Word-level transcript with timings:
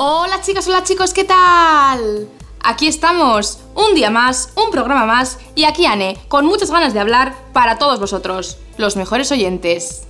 Hola 0.00 0.40
chicas, 0.42 0.68
hola 0.68 0.84
chicos, 0.84 1.12
¿qué 1.12 1.24
tal? 1.24 2.28
Aquí 2.62 2.86
estamos, 2.86 3.58
un 3.74 3.96
día 3.96 4.10
más, 4.10 4.52
un 4.54 4.70
programa 4.70 5.06
más 5.06 5.40
y 5.56 5.64
aquí 5.64 5.86
Anne, 5.86 6.16
con 6.28 6.46
muchas 6.46 6.70
ganas 6.70 6.94
de 6.94 7.00
hablar 7.00 7.34
para 7.52 7.78
todos 7.78 7.98
vosotros, 7.98 8.58
los 8.76 8.94
mejores 8.94 9.32
oyentes. 9.32 10.06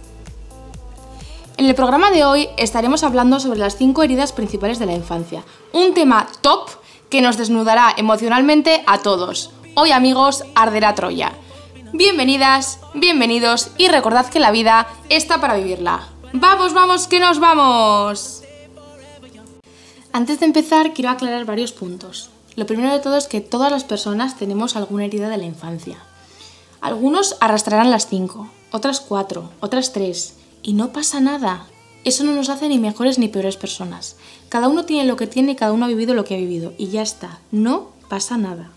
En 1.57 1.65
el 1.65 1.75
programa 1.75 2.11
de 2.11 2.27
hoy 2.27 2.51
estaremos 2.59 3.03
hablando 3.03 3.41
sobre 3.41 3.61
las 3.61 3.79
5 3.79 4.03
heridas 4.03 4.33
principales 4.33 4.79
de 4.79 4.85
la 4.85 4.93
infancia, 4.93 5.43
un 5.73 5.95
tema 5.95 6.29
top 6.43 6.69
que 7.09 7.23
nos 7.23 7.39
desnudará 7.39 7.95
emocionalmente 7.97 8.85
a 8.87 8.99
todos. 8.99 9.53
Hoy 9.75 9.93
amigos, 9.93 10.45
arderá 10.55 10.95
Troya. 10.95 11.33
Bienvenidas, 11.95 12.79
bienvenidos 12.93 13.71
y 13.79 13.89
recordad 13.89 14.27
que 14.27 14.39
la 14.39 14.51
vida 14.51 14.87
está 15.09 15.41
para 15.41 15.57
vivirla. 15.57 16.09
¡Vamos, 16.35 16.75
vamos, 16.75 17.09
que 17.09 17.21
nos 17.21 17.41
vamos! 17.41 18.43
Antes 20.13 20.41
de 20.41 20.47
empezar, 20.47 20.95
quiero 20.95 21.11
aclarar 21.11 21.45
varios 21.45 21.73
puntos. 21.73 22.31
Lo 22.57 22.67
primero 22.67 22.93
de 22.93 22.99
todo 22.99 23.17
es 23.17 23.27
que 23.27 23.41
todas 23.41 23.71
las 23.71 23.85
personas 23.85 24.37
tenemos 24.37 24.75
alguna 24.75 25.05
herida 25.05 25.29
de 25.29 25.37
la 25.37 25.45
infancia. 25.45 25.99
Algunos 26.81 27.37
arrastrarán 27.41 27.91
las 27.91 28.09
cinco, 28.09 28.51
otras 28.73 29.01
cuatro, 29.01 29.51
otras 29.61 29.93
tres, 29.93 30.35
y 30.63 30.73
no 30.73 30.93
pasa 30.93 31.21
nada. 31.21 31.67
Eso 32.05 32.25
no 32.25 32.33
nos 32.33 32.49
hace 32.49 32.69
ni 32.69 32.79
mejores 32.79 33.19
ni 33.19 33.29
peores 33.29 33.57
personas. 33.57 34.17
Cada 34.49 34.69
uno 34.69 34.87
tiene 34.87 35.07
lo 35.07 35.17
que 35.17 35.27
tiene 35.27 35.53
y 35.53 35.57
cada 35.57 35.73
uno 35.73 35.85
ha 35.85 35.89
vivido 35.89 36.15
lo 36.15 36.25
que 36.25 36.35
ha 36.35 36.39
vivido, 36.39 36.73
y 36.79 36.89
ya 36.89 37.03
está, 37.03 37.41
no 37.53 37.91
pasa 38.09 38.39
nada. 38.39 38.71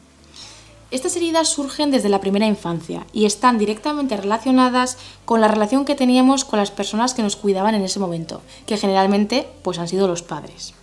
Estas 0.92 1.16
heridas 1.16 1.48
surgen 1.48 1.90
desde 1.90 2.10
la 2.10 2.20
primera 2.20 2.46
infancia 2.46 3.08
y 3.14 3.24
están 3.24 3.58
directamente 3.58 4.18
relacionadas 4.18 4.98
con 5.24 5.40
la 5.40 5.48
relación 5.48 5.86
que 5.86 5.96
teníamos 5.96 6.44
con 6.44 6.60
las 6.60 6.72
personas 6.72 7.14
que 7.14 7.24
nos 7.24 7.38
cuidaban 7.38 7.76
en 7.76 7.84
ese 7.84 8.00
momento, 8.00 8.42
que 8.66 8.76
generalmente 8.76 9.48
pues 9.64 9.80
han 9.80 9.88
sido 9.88 10.10
los 10.10 10.22
padres. 10.22 10.74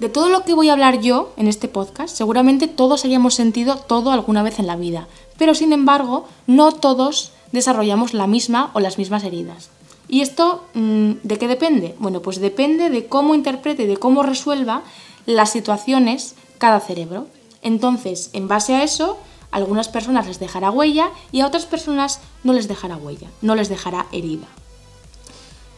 De 0.00 0.08
todo 0.08 0.28
lo 0.28 0.44
que 0.44 0.54
voy 0.54 0.68
a 0.68 0.72
hablar 0.72 1.00
yo 1.00 1.32
en 1.36 1.46
este 1.46 1.68
podcast, 1.68 2.16
seguramente 2.16 2.66
todos 2.66 3.04
hayamos 3.04 3.34
sentido 3.34 3.76
todo 3.76 4.10
alguna 4.10 4.42
vez 4.42 4.58
en 4.58 4.66
la 4.66 4.76
vida, 4.76 5.06
pero 5.38 5.54
sin 5.54 5.72
embargo, 5.72 6.26
no 6.48 6.72
todos 6.72 7.30
desarrollamos 7.52 8.12
la 8.12 8.26
misma 8.26 8.70
o 8.74 8.80
las 8.80 8.98
mismas 8.98 9.22
heridas. 9.22 9.70
¿Y 10.08 10.20
esto 10.20 10.64
mm, 10.74 11.12
de 11.22 11.38
qué 11.38 11.46
depende? 11.46 11.94
Bueno, 11.98 12.22
pues 12.22 12.40
depende 12.40 12.90
de 12.90 13.06
cómo 13.06 13.36
interprete, 13.36 13.86
de 13.86 13.96
cómo 13.96 14.24
resuelva 14.24 14.82
las 15.26 15.50
situaciones 15.52 16.34
cada 16.58 16.80
cerebro. 16.80 17.28
Entonces, 17.62 18.30
en 18.32 18.48
base 18.48 18.74
a 18.74 18.82
eso, 18.82 19.16
a 19.52 19.56
algunas 19.56 19.88
personas 19.88 20.26
les 20.26 20.40
dejará 20.40 20.72
huella 20.72 21.10
y 21.30 21.40
a 21.40 21.46
otras 21.46 21.66
personas 21.66 22.20
no 22.42 22.52
les 22.52 22.66
dejará 22.66 22.96
huella, 22.96 23.28
no 23.42 23.54
les 23.54 23.68
dejará 23.68 24.06
herida. 24.12 24.48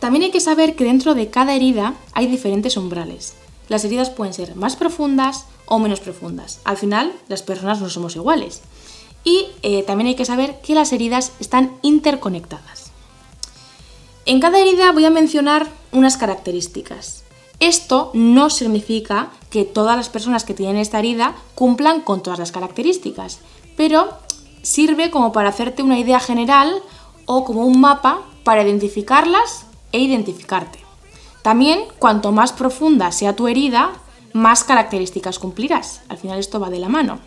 También 0.00 0.24
hay 0.24 0.30
que 0.30 0.40
saber 0.40 0.74
que 0.74 0.84
dentro 0.84 1.14
de 1.14 1.28
cada 1.28 1.54
herida 1.54 1.94
hay 2.12 2.26
diferentes 2.26 2.76
umbrales. 2.76 3.34
Las 3.68 3.84
heridas 3.84 4.10
pueden 4.10 4.34
ser 4.34 4.54
más 4.56 4.76
profundas 4.76 5.46
o 5.66 5.78
menos 5.78 6.00
profundas. 6.00 6.60
Al 6.64 6.76
final, 6.76 7.12
las 7.28 7.42
personas 7.42 7.80
no 7.80 7.88
somos 7.88 8.16
iguales. 8.16 8.62
Y 9.24 9.46
eh, 9.62 9.82
también 9.82 10.08
hay 10.08 10.14
que 10.14 10.24
saber 10.24 10.60
que 10.60 10.74
las 10.74 10.92
heridas 10.92 11.32
están 11.40 11.72
interconectadas. 11.82 12.92
En 14.24 14.40
cada 14.40 14.58
herida 14.58 14.92
voy 14.92 15.04
a 15.04 15.10
mencionar 15.10 15.68
unas 15.92 16.16
características. 16.16 17.24
Esto 17.58 18.10
no 18.14 18.50
significa 18.50 19.30
que 19.50 19.64
todas 19.64 19.96
las 19.96 20.08
personas 20.08 20.44
que 20.44 20.54
tienen 20.54 20.76
esta 20.76 20.98
herida 20.98 21.34
cumplan 21.54 22.02
con 22.02 22.22
todas 22.22 22.38
las 22.38 22.52
características, 22.52 23.38
pero 23.76 24.08
sirve 24.62 25.10
como 25.10 25.32
para 25.32 25.48
hacerte 25.48 25.82
una 25.82 25.98
idea 25.98 26.20
general 26.20 26.82
o 27.24 27.44
como 27.44 27.64
un 27.64 27.80
mapa 27.80 28.22
para 28.44 28.62
identificarlas 28.62 29.66
e 29.92 30.00
identificarte. 30.00 30.85
También, 31.46 31.84
cuanto 32.00 32.32
más 32.32 32.52
profunda 32.52 33.12
sea 33.12 33.36
tu 33.36 33.46
herida, 33.46 33.92
más 34.32 34.64
características 34.64 35.38
cumplirás. 35.38 36.00
Al 36.08 36.18
final 36.18 36.40
esto 36.40 36.58
va 36.58 36.70
de 36.70 36.80
la 36.80 36.88
mano. 36.88 37.20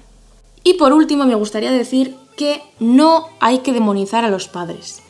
Y 0.61 0.73
por 0.73 0.91
último, 0.91 1.23
me 1.23 1.35
gustaría 1.35 1.71
decir 1.71 2.17
que 2.35 2.61
no 2.81 3.29
hay 3.39 3.59
que 3.59 3.71
demonizar 3.71 4.25
a 4.25 4.29
los 4.29 4.49
padres. 4.49 5.01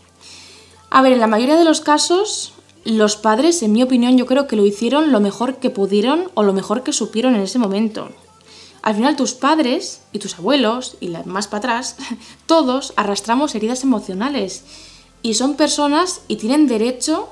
A 0.92 1.02
ver, 1.02 1.14
en 1.14 1.20
la 1.20 1.26
mayoría 1.26 1.56
de 1.56 1.64
los 1.64 1.82
casos, 1.82 2.54
los 2.86 3.18
padres, 3.18 3.64
en 3.64 3.72
mi 3.72 3.82
opinión, 3.82 4.16
yo 4.16 4.28
creo 4.28 4.46
que 4.46 4.56
lo 4.56 4.64
hicieron 4.64 5.12
lo 5.12 5.20
mejor 5.22 5.56
que 5.56 5.72
pudieron 5.72 6.30
o 6.36 6.44
lo 6.44 6.54
mejor 6.54 6.84
que 6.84 6.94
supieron 6.94 7.34
en 7.34 7.42
ese 7.42 7.58
momento. 7.58 8.10
Al 8.84 8.94
final 8.94 9.16
tus 9.16 9.34
padres 9.34 10.02
y 10.14 10.20
tus 10.20 10.38
abuelos 10.38 10.98
y 11.00 11.10
más 11.26 11.48
para 11.48 11.58
atrás, 11.58 11.96
todos 12.46 12.94
arrastramos 12.96 13.56
heridas 13.56 13.84
emocionales 13.84 14.66
y 15.24 15.34
son 15.34 15.56
personas 15.56 16.22
y 16.28 16.36
tienen 16.36 16.68
derecho 16.68 17.30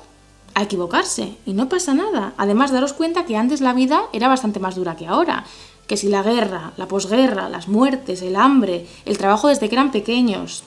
a 0.58 0.62
equivocarse 0.62 1.36
y 1.46 1.52
no 1.52 1.68
pasa 1.68 1.94
nada. 1.94 2.34
Además, 2.36 2.72
daros 2.72 2.92
cuenta 2.92 3.24
que 3.24 3.36
antes 3.36 3.60
la 3.60 3.72
vida 3.72 4.02
era 4.12 4.26
bastante 4.26 4.58
más 4.58 4.74
dura 4.74 4.96
que 4.96 5.06
ahora. 5.06 5.44
Que 5.86 5.96
si 5.96 6.08
la 6.08 6.24
guerra, 6.24 6.72
la 6.76 6.88
posguerra, 6.88 7.48
las 7.48 7.68
muertes, 7.68 8.22
el 8.22 8.34
hambre, 8.34 8.84
el 9.04 9.18
trabajo 9.18 9.46
desde 9.48 9.68
que 9.68 9.76
eran 9.76 9.92
pequeños, 9.92 10.64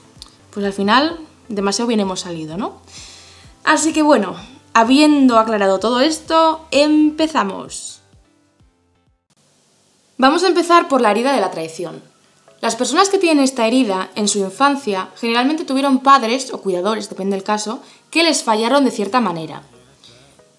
pues 0.52 0.66
al 0.66 0.72
final 0.72 1.20
demasiado 1.50 1.90
bien 1.90 2.00
hemos 2.00 2.22
salido, 2.22 2.58
¿no? 2.58 2.82
Así 3.66 3.92
que 3.92 4.02
bueno, 4.02 4.36
habiendo 4.74 5.38
aclarado 5.38 5.80
todo 5.80 6.00
esto, 6.00 6.66
empezamos. 6.72 8.00
Vamos 10.18 10.44
a 10.44 10.48
empezar 10.48 10.88
por 10.88 11.02
la 11.02 11.12
herida 11.12 11.34
de 11.34 11.42
la 11.42 11.52
traición. 11.52 12.02
Las 12.62 12.78
personas 12.78 13.10
que 13.10 13.18
tienen 13.18 13.44
esta 13.44 13.68
herida 13.68 14.10
en 14.16 14.30
su 14.30 14.40
infancia 14.40 15.10
generalmente 15.18 15.66
tuvieron 15.66 16.00
padres 16.00 16.54
o 16.54 16.62
cuidadores, 16.62 17.10
depende 17.10 17.36
del 17.36 17.44
caso, 17.44 17.82
que 18.10 18.24
les 18.24 18.44
fallaron 18.44 18.86
de 18.86 18.92
cierta 18.92 19.20
manera. 19.20 19.64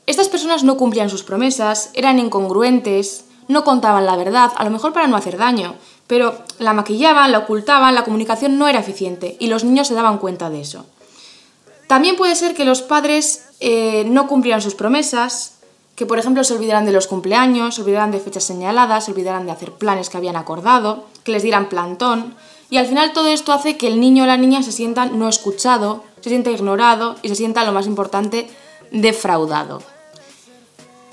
Estas 0.07 0.29
personas 0.29 0.65
no 0.65 0.77
cumplían 0.77 1.11
sus 1.11 1.23
promesas, 1.23 1.91
eran 1.95 2.19
incongruentes, 2.19 3.25
no 3.49 3.65
contaban 3.65 4.07
la 4.07 4.17
verdad, 4.17 4.51
a 4.57 4.65
lo 4.65 4.71
mejor 4.71 4.93
para 4.93 5.07
no 5.07 5.17
hacer 5.17 5.37
daño, 5.37 5.75
pero 6.07 6.35
la 6.59 6.73
maquillaban, 6.73 7.33
la 7.33 7.39
ocultaban, 7.39 7.95
la 7.95 8.05
comunicación 8.05 8.59
no 8.59 8.69
era 8.69 8.81
eficiente 8.81 9.37
y 9.39 9.47
los 9.47 9.65
niños 9.65 9.89
se 9.89 9.95
daban 9.95 10.19
cuenta 10.19 10.51
de 10.51 10.61
eso. 10.61 10.87
También 11.87 12.17
puede 12.17 12.35
ser 12.35 12.55
que 12.55 12.65
los 12.65 12.83
padres 12.83 13.45
eh, 13.61 14.05
no 14.07 14.27
cumplieran 14.27 14.63
sus 14.63 14.75
promesas, 14.75 15.59
que 15.95 16.07
por 16.07 16.19
ejemplo 16.19 16.43
se 16.43 16.55
olvidaran 16.55 16.87
de 16.87 16.93
los 16.93 17.07
cumpleaños, 17.07 17.75
se 17.75 17.83
olvidaran 17.83 18.11
de 18.11 18.19
fechas 18.19 18.45
señaladas, 18.45 19.05
se 19.05 19.13
olvidaran 19.13 19.47
de 19.47 19.53
hacer 19.53 19.73
planes 19.73 20.09
que 20.09 20.17
habían 20.17 20.37
acordado, 20.37 21.05
que 21.23 21.33
les 21.33 21.43
dieran 21.43 21.69
plantón, 21.69 22.35
y 22.71 22.79
al 22.79 22.87
final 22.87 23.13
todo 23.13 23.29
esto 23.29 23.53
hace 23.53 23.77
que 23.77 23.87
el 23.87 24.01
niño 24.01 24.25
o 24.25 24.27
la 24.27 24.39
niña 24.39 24.63
se 24.63 24.73
sienta 24.73 25.05
no 25.05 25.29
escuchado, 25.29 26.03
se 26.23 26.31
sienta 26.31 26.51
ignorado 26.51 27.17
y 27.21 27.29
se 27.29 27.35
sienta, 27.35 27.65
lo 27.65 27.73
más 27.73 27.87
importante, 27.87 28.49
defraudado. 28.91 29.83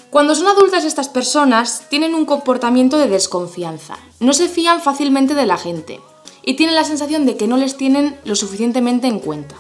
Cuando 0.09 0.34
son 0.34 0.47
adultas 0.47 0.86
estas 0.86 1.08
personas 1.08 1.84
tienen 1.88 2.16
un 2.16 2.25
comportamiento 2.25 2.97
de 2.97 3.08
desconfianza, 3.08 4.00
no 4.20 4.34
se 4.34 4.50
fían 4.50 4.81
fácilmente 4.81 5.36
de 5.36 5.46
la 5.46 5.58
gente 5.58 6.02
y 6.44 6.56
tienen 6.56 6.74
la 6.74 6.84
sensación 6.84 7.28
de 7.28 7.38
que 7.38 7.47
no 7.47 7.58
les 7.58 7.78
tienen 7.78 8.20
lo 8.24 8.36
suficientemente 8.36 9.06
en 9.06 9.20
cuenta. 9.20 9.56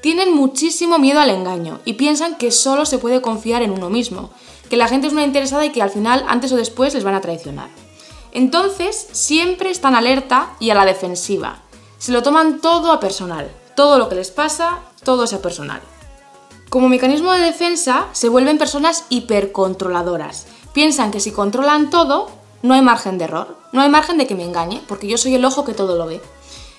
Tienen 0.00 0.32
muchísimo 0.32 1.00
miedo 1.00 1.18
al 1.18 1.30
engaño 1.30 1.80
y 1.84 1.94
piensan 1.94 2.36
que 2.36 2.52
solo 2.52 2.86
se 2.86 2.98
puede 2.98 3.20
confiar 3.20 3.62
en 3.62 3.72
uno 3.72 3.90
mismo, 3.90 4.30
que 4.70 4.76
la 4.76 4.86
gente 4.86 5.08
es 5.08 5.12
una 5.12 5.24
interesada 5.24 5.66
y 5.66 5.72
que 5.72 5.82
al 5.82 5.90
final, 5.90 6.24
antes 6.28 6.52
o 6.52 6.56
después, 6.56 6.94
les 6.94 7.02
van 7.02 7.14
a 7.14 7.20
traicionar. 7.20 7.68
Entonces, 8.30 9.08
siempre 9.10 9.70
están 9.70 9.96
alerta 9.96 10.54
y 10.60 10.70
a 10.70 10.74
la 10.74 10.84
defensiva. 10.84 11.62
Se 11.98 12.12
lo 12.12 12.22
toman 12.22 12.60
todo 12.60 12.92
a 12.92 13.00
personal. 13.00 13.50
Todo 13.74 13.98
lo 13.98 14.08
que 14.08 14.14
les 14.14 14.30
pasa, 14.30 14.78
todo 15.02 15.24
es 15.24 15.32
a 15.32 15.42
personal. 15.42 15.80
Como 16.74 16.88
mecanismo 16.88 17.30
de 17.30 17.40
defensa, 17.40 18.08
se 18.10 18.28
vuelven 18.28 18.58
personas 18.58 19.04
hipercontroladoras. 19.08 20.48
Piensan 20.72 21.12
que 21.12 21.20
si 21.20 21.30
controlan 21.30 21.88
todo, 21.88 22.26
no 22.62 22.74
hay 22.74 22.82
margen 22.82 23.16
de 23.16 23.26
error, 23.26 23.56
no 23.70 23.80
hay 23.80 23.88
margen 23.88 24.18
de 24.18 24.26
que 24.26 24.34
me 24.34 24.42
engañe, 24.42 24.82
porque 24.88 25.06
yo 25.06 25.16
soy 25.16 25.36
el 25.36 25.44
ojo 25.44 25.64
que 25.64 25.72
todo 25.72 25.96
lo 25.96 26.06
ve. 26.06 26.20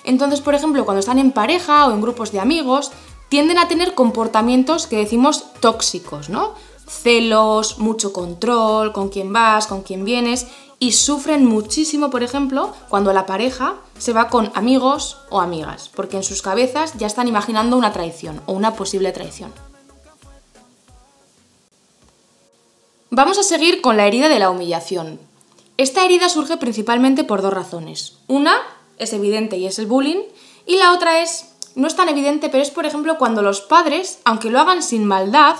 Entonces, 0.04 0.42
por 0.42 0.54
ejemplo, 0.54 0.84
cuando 0.84 1.00
están 1.00 1.18
en 1.18 1.32
pareja 1.32 1.86
o 1.86 1.92
en 1.94 2.02
grupos 2.02 2.30
de 2.30 2.40
amigos, 2.40 2.92
tienden 3.30 3.56
a 3.56 3.68
tener 3.68 3.94
comportamientos 3.94 4.86
que 4.86 4.98
decimos 4.98 5.46
tóxicos, 5.60 6.28
¿no? 6.28 6.52
Celos, 6.86 7.78
mucho 7.78 8.12
control, 8.12 8.92
con 8.92 9.08
quién 9.08 9.32
vas, 9.32 9.66
con 9.66 9.80
quién 9.80 10.04
vienes, 10.04 10.46
y 10.78 10.92
sufren 10.92 11.46
muchísimo, 11.46 12.10
por 12.10 12.22
ejemplo, 12.22 12.74
cuando 12.90 13.14
la 13.14 13.24
pareja 13.24 13.76
se 13.96 14.12
va 14.12 14.28
con 14.28 14.52
amigos 14.54 15.16
o 15.30 15.40
amigas, 15.40 15.90
porque 15.94 16.18
en 16.18 16.22
sus 16.22 16.42
cabezas 16.42 16.92
ya 16.98 17.06
están 17.06 17.28
imaginando 17.28 17.78
una 17.78 17.94
traición 17.94 18.42
o 18.44 18.52
una 18.52 18.74
posible 18.74 19.10
traición. 19.12 19.54
Vamos 23.16 23.38
a 23.38 23.42
seguir 23.42 23.80
con 23.80 23.96
la 23.96 24.06
herida 24.06 24.28
de 24.28 24.38
la 24.38 24.50
humillación. 24.50 25.18
Esta 25.78 26.04
herida 26.04 26.28
surge 26.28 26.58
principalmente 26.58 27.24
por 27.24 27.40
dos 27.40 27.54
razones. 27.54 28.18
Una 28.26 28.58
es 28.98 29.14
evidente 29.14 29.56
y 29.56 29.64
es 29.64 29.78
el 29.78 29.86
bullying, 29.86 30.18
y 30.66 30.76
la 30.76 30.92
otra 30.92 31.22
es, 31.22 31.54
no 31.76 31.86
es 31.86 31.96
tan 31.96 32.10
evidente, 32.10 32.50
pero 32.50 32.62
es 32.62 32.70
por 32.70 32.84
ejemplo 32.84 33.16
cuando 33.16 33.40
los 33.40 33.62
padres, 33.62 34.18
aunque 34.26 34.50
lo 34.50 34.60
hagan 34.60 34.82
sin 34.82 35.06
maldad, 35.06 35.56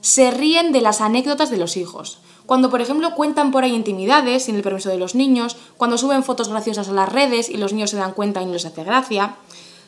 se 0.00 0.30
ríen 0.30 0.70
de 0.70 0.82
las 0.82 1.00
anécdotas 1.00 1.50
de 1.50 1.56
los 1.56 1.76
hijos. 1.76 2.20
Cuando, 2.46 2.70
por 2.70 2.80
ejemplo, 2.80 3.16
cuentan 3.16 3.50
por 3.50 3.64
ahí 3.64 3.74
intimidades 3.74 4.44
sin 4.44 4.54
el 4.54 4.62
permiso 4.62 4.88
de 4.88 4.98
los 4.98 5.16
niños, 5.16 5.56
cuando 5.76 5.98
suben 5.98 6.22
fotos 6.22 6.48
graciosas 6.48 6.90
a 6.90 6.92
las 6.92 7.08
redes 7.08 7.48
y 7.48 7.56
los 7.56 7.72
niños 7.72 7.90
se 7.90 7.96
dan 7.96 8.12
cuenta 8.12 8.40
y 8.40 8.46
no 8.46 8.52
les 8.52 8.66
hace 8.66 8.84
gracia. 8.84 9.34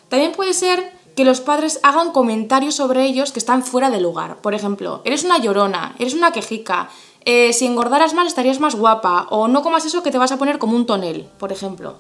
También 0.08 0.32
puede 0.32 0.54
ser 0.54 0.92
que 1.14 1.24
los 1.24 1.40
padres 1.40 1.78
hagan 1.82 2.10
comentarios 2.10 2.74
sobre 2.74 3.04
ellos 3.04 3.32
que 3.32 3.38
están 3.38 3.62
fuera 3.62 3.90
de 3.90 4.00
lugar. 4.00 4.38
Por 4.40 4.54
ejemplo, 4.54 5.02
eres 5.04 5.24
una 5.24 5.38
llorona, 5.38 5.94
eres 5.98 6.14
una 6.14 6.32
quejica, 6.32 6.90
eh, 7.24 7.52
si 7.52 7.66
engordaras 7.66 8.14
más 8.14 8.26
estarías 8.26 8.60
más 8.60 8.74
guapa, 8.74 9.26
o 9.30 9.48
no 9.48 9.62
comas 9.62 9.84
eso 9.84 10.02
que 10.02 10.10
te 10.10 10.18
vas 10.18 10.32
a 10.32 10.38
poner 10.38 10.58
como 10.58 10.76
un 10.76 10.86
tonel, 10.86 11.26
por 11.38 11.52
ejemplo. 11.52 11.96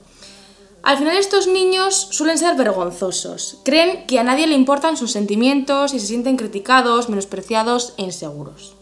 Al 0.82 0.98
final 0.98 1.16
estos 1.16 1.46
niños 1.46 2.08
suelen 2.10 2.38
ser 2.38 2.56
vergonzosos, 2.56 3.58
creen 3.64 4.04
que 4.06 4.18
a 4.18 4.24
nadie 4.24 4.48
le 4.48 4.54
importan 4.54 4.96
sus 4.96 5.12
sentimientos 5.12 5.94
y 5.94 6.00
se 6.00 6.08
sienten 6.08 6.36
criticados, 6.36 7.08
menospreciados 7.08 7.94
e 7.98 8.02
inseguros. 8.02 8.74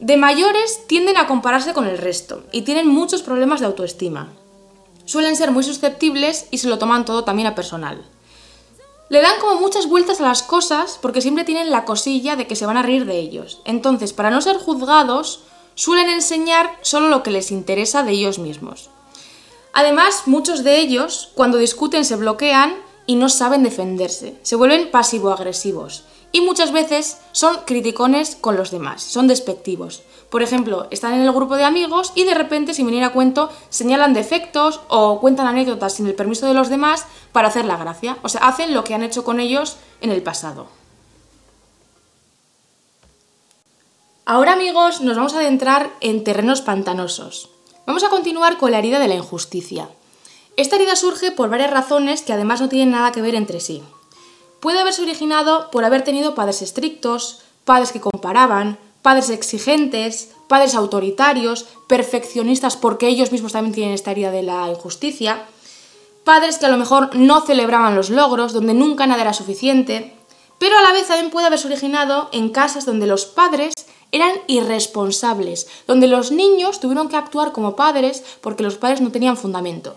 De 0.00 0.18
mayores 0.18 0.86
tienden 0.86 1.16
a 1.16 1.26
compararse 1.26 1.72
con 1.72 1.86
el 1.86 1.96
resto 1.96 2.44
y 2.52 2.62
tienen 2.62 2.86
muchos 2.86 3.22
problemas 3.22 3.60
de 3.60 3.66
autoestima. 3.66 4.28
Suelen 5.06 5.34
ser 5.34 5.50
muy 5.50 5.64
susceptibles 5.64 6.46
y 6.50 6.58
se 6.58 6.68
lo 6.68 6.78
toman 6.78 7.06
todo 7.06 7.24
también 7.24 7.48
a 7.48 7.54
personal. 7.54 8.04
Le 9.08 9.22
dan 9.22 9.40
como 9.40 9.60
muchas 9.60 9.86
vueltas 9.86 10.20
a 10.20 10.24
las 10.24 10.42
cosas 10.42 10.98
porque 11.00 11.22
siempre 11.22 11.44
tienen 11.44 11.70
la 11.70 11.84
cosilla 11.84 12.36
de 12.36 12.46
que 12.46 12.56
se 12.56 12.66
van 12.66 12.76
a 12.76 12.82
reír 12.82 13.06
de 13.06 13.18
ellos. 13.18 13.60
Entonces, 13.64 14.12
para 14.12 14.30
no 14.30 14.40
ser 14.42 14.58
juzgados, 14.58 15.40
suelen 15.74 16.10
enseñar 16.10 16.76
solo 16.82 17.08
lo 17.08 17.22
que 17.22 17.30
les 17.30 17.50
interesa 17.50 18.02
de 18.02 18.12
ellos 18.12 18.38
mismos. 18.38 18.90
Además, 19.72 20.22
muchos 20.26 20.64
de 20.64 20.78
ellos, 20.78 21.30
cuando 21.34 21.56
discuten, 21.56 22.04
se 22.04 22.16
bloquean 22.16 22.74
y 23.06 23.14
no 23.14 23.28
saben 23.28 23.62
defenderse, 23.62 24.36
se 24.42 24.56
vuelven 24.56 24.90
pasivo-agresivos 24.90 26.04
y 26.32 26.42
muchas 26.42 26.72
veces 26.72 27.18
son 27.32 27.58
criticones 27.64 28.36
con 28.36 28.56
los 28.56 28.70
demás, 28.70 29.02
son 29.02 29.28
despectivos. 29.28 30.02
Por 30.30 30.42
ejemplo, 30.42 30.88
están 30.90 31.14
en 31.14 31.22
el 31.22 31.32
grupo 31.32 31.56
de 31.56 31.64
amigos 31.64 32.12
y 32.14 32.24
de 32.24 32.34
repente, 32.34 32.74
sin 32.74 32.86
venir 32.86 33.02
a 33.04 33.12
cuento, 33.12 33.50
señalan 33.70 34.12
defectos 34.12 34.80
o 34.88 35.20
cuentan 35.20 35.46
anécdotas 35.46 35.94
sin 35.94 36.06
el 36.06 36.14
permiso 36.14 36.46
de 36.46 36.54
los 36.54 36.68
demás 36.68 37.06
para 37.32 37.48
hacer 37.48 37.64
la 37.64 37.78
gracia. 37.78 38.18
O 38.22 38.28
sea, 38.28 38.42
hacen 38.42 38.74
lo 38.74 38.84
que 38.84 38.94
han 38.94 39.02
hecho 39.02 39.24
con 39.24 39.40
ellos 39.40 39.76
en 40.00 40.10
el 40.10 40.22
pasado. 40.22 40.66
Ahora, 44.26 44.52
amigos, 44.52 45.00
nos 45.00 45.16
vamos 45.16 45.32
a 45.32 45.38
adentrar 45.38 45.90
en 46.02 46.22
terrenos 46.22 46.60
pantanosos. 46.60 47.48
Vamos 47.86 48.04
a 48.04 48.10
continuar 48.10 48.58
con 48.58 48.70
la 48.70 48.78
herida 48.78 48.98
de 48.98 49.08
la 49.08 49.14
injusticia. 49.14 49.88
Esta 50.58 50.76
herida 50.76 50.96
surge 50.96 51.30
por 51.30 51.48
varias 51.48 51.70
razones 51.70 52.20
que 52.20 52.34
además 52.34 52.60
no 52.60 52.68
tienen 52.68 52.90
nada 52.90 53.12
que 53.12 53.22
ver 53.22 53.34
entre 53.34 53.60
sí. 53.60 53.82
Puede 54.60 54.80
haberse 54.80 55.00
originado 55.00 55.70
por 55.70 55.86
haber 55.86 56.02
tenido 56.02 56.34
padres 56.34 56.60
estrictos, 56.60 57.40
padres 57.64 57.92
que 57.92 58.02
comparaban, 58.02 58.76
padres 59.02 59.30
exigentes, 59.30 60.30
padres 60.48 60.74
autoritarios, 60.74 61.66
perfeccionistas 61.86 62.76
porque 62.76 63.08
ellos 63.08 63.32
mismos 63.32 63.52
también 63.52 63.74
tienen 63.74 63.94
esta 63.94 64.10
herida 64.10 64.30
de 64.30 64.42
la 64.42 64.68
injusticia, 64.68 65.46
padres 66.24 66.58
que 66.58 66.66
a 66.66 66.70
lo 66.70 66.76
mejor 66.76 67.14
no 67.16 67.40
celebraban 67.40 67.94
los 67.94 68.10
logros, 68.10 68.52
donde 68.52 68.74
nunca 68.74 69.06
nada 69.06 69.22
era 69.22 69.32
suficiente, 69.32 70.14
pero 70.58 70.76
a 70.76 70.82
la 70.82 70.92
vez 70.92 71.06
también 71.06 71.30
puede 71.30 71.46
haberse 71.46 71.68
originado 71.68 72.28
en 72.32 72.50
casas 72.50 72.84
donde 72.84 73.06
los 73.06 73.26
padres 73.26 73.72
eran 74.10 74.32
irresponsables, 74.46 75.68
donde 75.86 76.06
los 76.06 76.30
niños 76.32 76.80
tuvieron 76.80 77.08
que 77.08 77.16
actuar 77.16 77.52
como 77.52 77.76
padres 77.76 78.24
porque 78.40 78.62
los 78.62 78.76
padres 78.76 79.00
no 79.00 79.12
tenían 79.12 79.36
fundamento. 79.36 79.96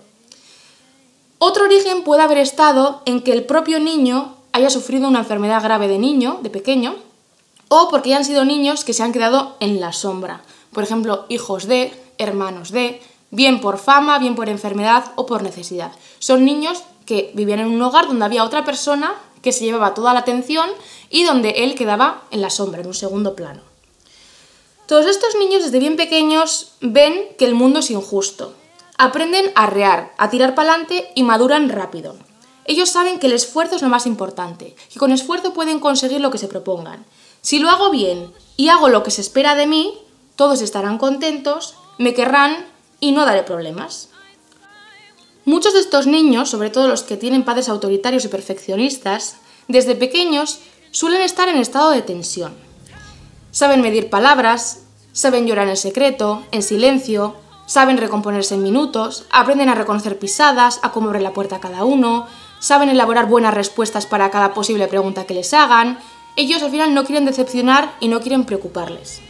Otro 1.37 1.63
origen 1.65 2.03
puede 2.03 2.21
haber 2.21 2.37
estado 2.37 3.01
en 3.05 3.21
que 3.21 3.31
el 3.31 3.45
propio 3.45 3.79
niño 3.79 4.35
haya 4.51 4.69
sufrido 4.69 5.07
una 5.07 5.19
enfermedad 5.19 5.63
grave 5.63 5.87
de 5.87 5.97
niño, 5.97 6.39
de 6.43 6.49
pequeño, 6.49 6.95
o 7.73 7.87
porque 7.87 8.09
hayan 8.09 8.25
sido 8.25 8.43
niños 8.43 8.83
que 8.83 8.91
se 8.91 9.01
han 9.01 9.13
quedado 9.13 9.55
en 9.61 9.79
la 9.79 9.93
sombra. 9.93 10.41
Por 10.73 10.83
ejemplo, 10.83 11.25
hijos 11.29 11.67
de, 11.67 11.93
hermanos 12.17 12.71
de, 12.71 13.01
bien 13.29 13.61
por 13.61 13.77
fama, 13.77 14.19
bien 14.19 14.35
por 14.35 14.49
enfermedad 14.49 15.13
o 15.15 15.25
por 15.25 15.41
necesidad. 15.41 15.93
Son 16.19 16.43
niños 16.43 16.83
que 17.05 17.31
vivían 17.33 17.59
en 17.59 17.67
un 17.67 17.81
hogar 17.81 18.07
donde 18.07 18.25
había 18.25 18.43
otra 18.43 18.65
persona 18.65 19.13
que 19.41 19.53
se 19.53 19.63
llevaba 19.63 19.93
toda 19.93 20.13
la 20.13 20.19
atención 20.19 20.69
y 21.09 21.23
donde 21.23 21.63
él 21.63 21.75
quedaba 21.75 22.23
en 22.31 22.41
la 22.41 22.49
sombra, 22.49 22.81
en 22.81 22.87
un 22.87 22.93
segundo 22.93 23.37
plano. 23.37 23.61
Todos 24.85 25.05
estos 25.05 25.35
niños 25.39 25.63
desde 25.63 25.79
bien 25.79 25.95
pequeños 25.95 26.73
ven 26.81 27.23
que 27.39 27.45
el 27.45 27.55
mundo 27.55 27.79
es 27.79 27.89
injusto. 27.89 28.53
Aprenden 28.97 29.49
a 29.55 29.67
rear, 29.67 30.11
a 30.17 30.29
tirar 30.29 30.55
para 30.55 30.71
adelante 30.71 31.09
y 31.15 31.23
maduran 31.23 31.69
rápido. 31.69 32.17
Ellos 32.65 32.89
saben 32.89 33.17
que 33.17 33.27
el 33.27 33.33
esfuerzo 33.33 33.77
es 33.77 33.81
lo 33.81 33.87
más 33.87 34.05
importante, 34.05 34.75
que 34.91 34.99
con 34.99 35.13
esfuerzo 35.13 35.53
pueden 35.53 35.79
conseguir 35.79 36.19
lo 36.19 36.31
que 36.31 36.37
se 36.37 36.49
propongan. 36.49 37.05
Si 37.41 37.59
lo 37.59 37.69
hago 37.69 37.89
bien 37.89 38.31
y 38.55 38.69
hago 38.69 38.89
lo 38.89 39.03
que 39.03 39.11
se 39.11 39.21
espera 39.21 39.55
de 39.55 39.67
mí, 39.67 39.97
todos 40.35 40.61
estarán 40.61 40.97
contentos, 40.97 41.75
me 41.97 42.13
querrán 42.13 42.65
y 42.99 43.11
no 43.11 43.25
daré 43.25 43.43
problemas. 43.43 44.09
Muchos 45.43 45.73
de 45.73 45.79
estos 45.79 46.05
niños, 46.05 46.49
sobre 46.49 46.69
todo 46.69 46.87
los 46.87 47.01
que 47.01 47.17
tienen 47.17 47.43
padres 47.43 47.67
autoritarios 47.67 48.25
y 48.25 48.27
perfeccionistas, 48.27 49.37
desde 49.67 49.95
pequeños 49.95 50.59
suelen 50.91 51.21
estar 51.21 51.47
en 51.49 51.57
estado 51.57 51.89
de 51.91 52.03
tensión. 52.03 52.53
Saben 53.49 53.81
medir 53.81 54.09
palabras, 54.09 54.83
saben 55.13 55.47
llorar 55.47 55.67
en 55.67 55.77
secreto, 55.77 56.43
en 56.51 56.61
silencio, 56.61 57.35
saben 57.65 57.97
recomponerse 57.97 58.53
en 58.53 58.63
minutos, 58.63 59.25
aprenden 59.31 59.69
a 59.69 59.75
reconocer 59.75 60.19
pisadas, 60.19 60.79
a 60.83 60.91
cómo 60.91 61.07
abre 61.07 61.21
la 61.21 61.33
puerta 61.33 61.55
a 61.55 61.59
cada 61.59 61.85
uno, 61.85 62.27
saben 62.59 62.89
elaborar 62.89 63.25
buenas 63.25 63.53
respuestas 63.53 64.05
para 64.05 64.29
cada 64.29 64.53
posible 64.53 64.87
pregunta 64.87 65.25
que 65.25 65.33
les 65.33 65.53
hagan, 65.53 65.97
ellos 66.35 66.61
al 66.63 66.71
final 66.71 66.93
no 66.93 67.03
quieren 67.05 67.25
decepcionar 67.25 67.95
y 67.99 68.07
no 68.07 68.21
quieren 68.21 68.45
preocuparles. 68.45 69.21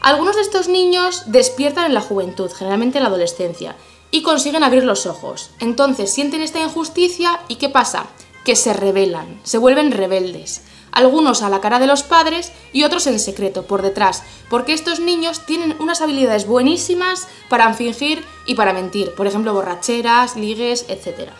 Algunos 0.00 0.36
de 0.36 0.42
estos 0.42 0.68
niños 0.68 1.24
despiertan 1.26 1.86
en 1.86 1.94
la 1.94 2.00
juventud, 2.00 2.50
generalmente 2.52 2.98
en 2.98 3.04
la 3.04 3.08
adolescencia, 3.08 3.76
y 4.10 4.22
consiguen 4.22 4.62
abrir 4.62 4.84
los 4.84 5.06
ojos. 5.06 5.50
Entonces 5.58 6.12
sienten 6.12 6.42
esta 6.42 6.60
injusticia 6.60 7.40
y 7.48 7.56
¿qué 7.56 7.68
pasa? 7.68 8.06
Que 8.44 8.56
se 8.56 8.72
rebelan, 8.72 9.40
se 9.42 9.58
vuelven 9.58 9.92
rebeldes. 9.92 10.62
Algunos 10.92 11.42
a 11.42 11.50
la 11.50 11.60
cara 11.60 11.78
de 11.78 11.86
los 11.86 12.02
padres 12.02 12.52
y 12.72 12.84
otros 12.84 13.06
en 13.06 13.18
secreto, 13.18 13.66
por 13.66 13.82
detrás, 13.82 14.22
porque 14.48 14.72
estos 14.72 15.00
niños 15.00 15.44
tienen 15.44 15.76
unas 15.78 16.00
habilidades 16.00 16.46
buenísimas 16.46 17.28
para 17.50 17.72
fingir 17.74 18.24
y 18.46 18.54
para 18.54 18.72
mentir, 18.72 19.12
por 19.14 19.26
ejemplo, 19.26 19.52
borracheras, 19.52 20.36
ligues, 20.36 20.86
etc. 20.88 21.32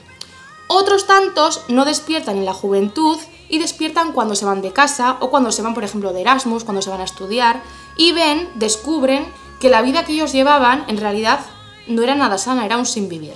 Otros 0.67 1.07
tantos 1.07 1.63
no 1.69 1.85
despiertan 1.85 2.39
en 2.39 2.45
la 2.45 2.53
juventud 2.53 3.19
y 3.49 3.59
despiertan 3.59 4.13
cuando 4.13 4.35
se 4.35 4.45
van 4.45 4.63
de 4.63 4.73
casa 4.73 5.17
o 5.21 5.31
cuando 5.31 5.53
se 5.53 5.63
van, 5.63 5.75
por 5.75 5.85
ejemplo, 5.85 6.13
de 6.13 6.21
Erasmus, 6.21 6.65
cuando 6.65 6.83
se 6.83 6.91
van 6.91 7.01
a 7.01 7.05
estudiar 7.05 7.63
y 7.97 8.13
ven, 8.13 8.49
descubren 8.55 9.27
que 9.61 9.71
la 9.71 9.83
vida 9.83 10.05
que 10.05 10.13
ellos 10.13 10.33
llevaban 10.33 10.85
en 10.89 10.99
realidad 10.99 11.41
no 11.87 12.03
era 12.03 12.15
nada 12.15 12.39
sana, 12.39 12.67
era 12.67 12.77
un 12.77 12.87
sin 12.87 13.09
vivir. 13.09 13.35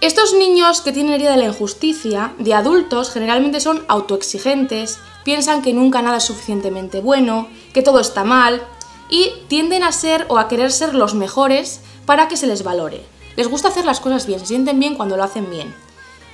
Estos 0.00 0.32
niños 0.32 0.80
que 0.80 0.92
tienen 0.92 1.14
herida 1.14 1.32
de 1.32 1.38
la 1.38 1.46
injusticia, 1.46 2.32
de 2.38 2.54
adultos, 2.54 3.10
generalmente 3.10 3.60
son 3.60 3.84
autoexigentes, 3.88 4.98
piensan 5.24 5.60
que 5.60 5.72
nunca 5.72 6.02
nada 6.02 6.18
es 6.18 6.24
suficientemente 6.24 7.00
bueno, 7.00 7.48
que 7.72 7.82
todo 7.82 7.98
está 7.98 8.22
mal 8.22 8.62
y 9.10 9.32
tienden 9.48 9.82
a 9.82 9.90
ser 9.90 10.26
o 10.28 10.38
a 10.38 10.46
querer 10.46 10.70
ser 10.70 10.94
los 10.94 11.14
mejores 11.14 11.80
para 12.06 12.28
que 12.28 12.36
se 12.36 12.46
les 12.46 12.62
valore. 12.62 13.04
Les 13.36 13.48
gusta 13.48 13.68
hacer 13.68 13.84
las 13.84 13.98
cosas 13.98 14.26
bien, 14.26 14.38
se 14.38 14.46
sienten 14.46 14.78
bien 14.78 14.94
cuando 14.94 15.16
lo 15.16 15.24
hacen 15.24 15.50
bien. 15.50 15.74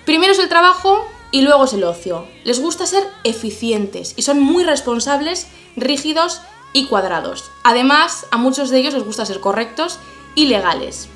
Primero 0.05 0.33
es 0.33 0.39
el 0.39 0.51
trabajo 0.51 1.03
y 1.35 1.43
luego 1.43 1.65
es 1.65 1.73
el 1.73 1.83
ocio. 1.83 2.29
Les 2.45 2.61
gusta 2.61 2.87
ser 2.87 3.03
eficientes 3.25 4.15
y 4.15 4.23
son 4.23 4.39
muy 4.39 4.63
responsables, 4.63 5.49
rígidos 5.75 6.41
y 6.73 6.87
cuadrados. 6.87 7.51
Además, 7.65 8.27
a 8.31 8.37
muchos 8.37 8.71
de 8.71 8.79
ellos 8.79 8.95
les 8.95 9.03
gusta 9.03 9.27
ser 9.27 9.41
correctos 9.41 9.99
y 10.37 10.47
legales. 10.47 11.09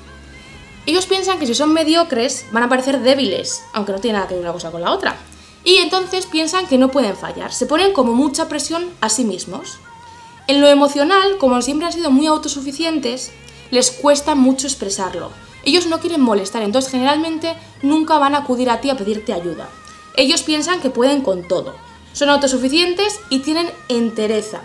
Ellos 0.85 1.05
piensan 1.05 1.39
que 1.39 1.47
si 1.47 1.55
son 1.55 1.71
mediocres 1.71 2.47
van 2.51 2.63
a 2.63 2.67
parecer 2.67 2.99
débiles, 2.99 3.63
aunque 3.71 3.93
no 3.93 4.01
tiene 4.01 4.17
nada 4.17 4.27
que 4.27 4.33
ver 4.33 4.43
una 4.43 4.51
cosa 4.51 4.71
con 4.71 4.81
la 4.81 4.91
otra. 4.91 5.15
Y 5.63 5.77
entonces 5.77 6.25
piensan 6.25 6.67
que 6.67 6.77
no 6.77 6.91
pueden 6.91 7.15
fallar, 7.15 7.53
se 7.53 7.65
ponen 7.65 7.93
como 7.93 8.11
mucha 8.11 8.49
presión 8.49 8.89
a 8.99 9.07
sí 9.07 9.23
mismos. 9.23 9.77
En 10.47 10.59
lo 10.59 10.67
emocional, 10.67 11.37
como 11.37 11.61
siempre 11.61 11.87
han 11.87 11.93
sido 11.93 12.11
muy 12.11 12.27
autosuficientes, 12.27 13.31
les 13.71 13.89
cuesta 13.89 14.35
mucho 14.35 14.67
expresarlo. 14.67 15.31
Ellos 15.63 15.87
no 15.87 16.01
quieren 16.01 16.19
molestar, 16.19 16.61
entonces 16.61 16.91
generalmente 16.91 17.55
nunca 17.83 18.19
van 18.19 18.35
a 18.35 18.39
acudir 18.39 18.69
a 18.69 18.81
ti 18.81 18.89
a 18.89 18.97
pedirte 18.97 19.31
ayuda. 19.31 19.69
Ellos 20.19 20.43
piensan 20.43 20.81
que 20.81 20.89
pueden 20.89 21.21
con 21.21 21.47
todo. 21.47 21.75
Son 22.11 22.27
autosuficientes 22.27 23.21
y 23.29 23.39
tienen 23.39 23.71
entereza. 23.87 24.59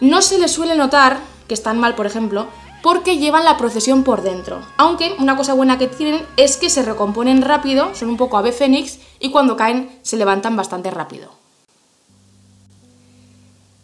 No 0.00 0.22
se 0.22 0.38
les 0.38 0.52
suele 0.52 0.76
notar 0.76 1.18
que 1.48 1.54
están 1.54 1.80
mal, 1.80 1.96
por 1.96 2.06
ejemplo, 2.06 2.46
porque 2.80 3.18
llevan 3.18 3.44
la 3.44 3.56
procesión 3.56 4.04
por 4.04 4.22
dentro. 4.22 4.64
Aunque 4.76 5.16
una 5.18 5.36
cosa 5.36 5.54
buena 5.54 5.78
que 5.78 5.88
tienen 5.88 6.24
es 6.36 6.56
que 6.58 6.70
se 6.70 6.84
recomponen 6.84 7.42
rápido, 7.42 7.92
son 7.96 8.08
un 8.08 8.16
poco 8.16 8.38
ave 8.38 8.52
fénix 8.52 9.00
y 9.18 9.32
cuando 9.32 9.56
caen 9.56 9.90
se 10.02 10.16
levantan 10.16 10.54
bastante 10.54 10.92
rápido. 10.92 11.28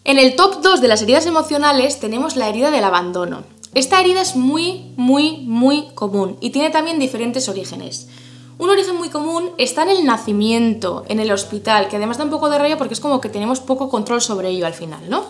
En 0.05 0.21
el 0.21 0.37
top 0.37 0.63
2 0.63 0.81
de 0.81 0.87
las 0.87 1.03
heridas 1.03 1.27
emocionales 1.27 1.99
tenemos 1.99 2.37
la 2.37 2.49
herida 2.49 2.71
del 2.71 2.85
abandono. 2.85 3.43
Esta 3.75 4.01
herida 4.01 4.21
es 4.21 4.37
muy, 4.37 4.93
muy, 4.97 5.39
muy 5.39 5.89
común 5.97 6.37
y 6.41 6.51
tiene 6.51 6.71
también 6.71 7.01
diferentes 7.01 7.49
orígenes. 7.49 8.07
Un 8.63 8.71
origen 8.71 8.95
muy 8.95 9.09
común 9.09 9.51
está 9.59 9.83
en 9.83 9.89
el 9.89 10.05
nacimiento, 10.05 11.05
en 11.09 11.19
el 11.19 11.33
hospital, 11.33 11.89
que 11.89 11.97
además 11.97 12.19
da 12.19 12.23
un 12.23 12.31
poco 12.31 12.49
de 12.49 12.59
rabia 12.59 12.79
porque 12.79 12.95
es 12.95 13.01
como 13.01 13.21
que 13.21 13.29
tenemos 13.29 13.59
poco 13.59 13.89
control 13.89 14.23
sobre 14.23 14.51
ello 14.51 14.67
al 14.67 14.73
final, 14.73 15.01
¿no? 15.11 15.25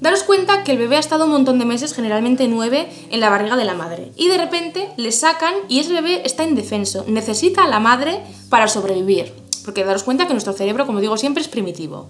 Daros 0.00 0.24
cuenta 0.24 0.64
que 0.64 0.72
el 0.72 0.78
bebé 0.78 0.96
ha 0.96 0.98
estado 0.98 1.26
un 1.26 1.30
montón 1.30 1.60
de 1.60 1.66
meses, 1.66 1.94
generalmente 1.94 2.48
nueve, 2.48 2.88
en 3.10 3.20
la 3.20 3.30
barriga 3.30 3.54
de 3.54 3.64
la 3.64 3.74
madre. 3.74 4.10
Y 4.16 4.26
de 4.26 4.38
repente 4.38 4.90
le 4.96 5.12
sacan 5.12 5.54
y 5.68 5.78
ese 5.78 5.92
bebé 5.92 6.22
está 6.24 6.42
indefenso. 6.42 7.04
Necesita 7.06 7.62
a 7.62 7.68
la 7.68 7.78
madre 7.78 8.20
para 8.48 8.66
sobrevivir. 8.66 9.32
Porque 9.64 9.84
daros 9.84 10.02
cuenta 10.02 10.26
que 10.26 10.34
nuestro 10.34 10.52
cerebro, 10.52 10.84
como 10.84 11.00
digo 11.00 11.16
siempre, 11.16 11.44
es 11.44 11.48
primitivo. 11.48 12.08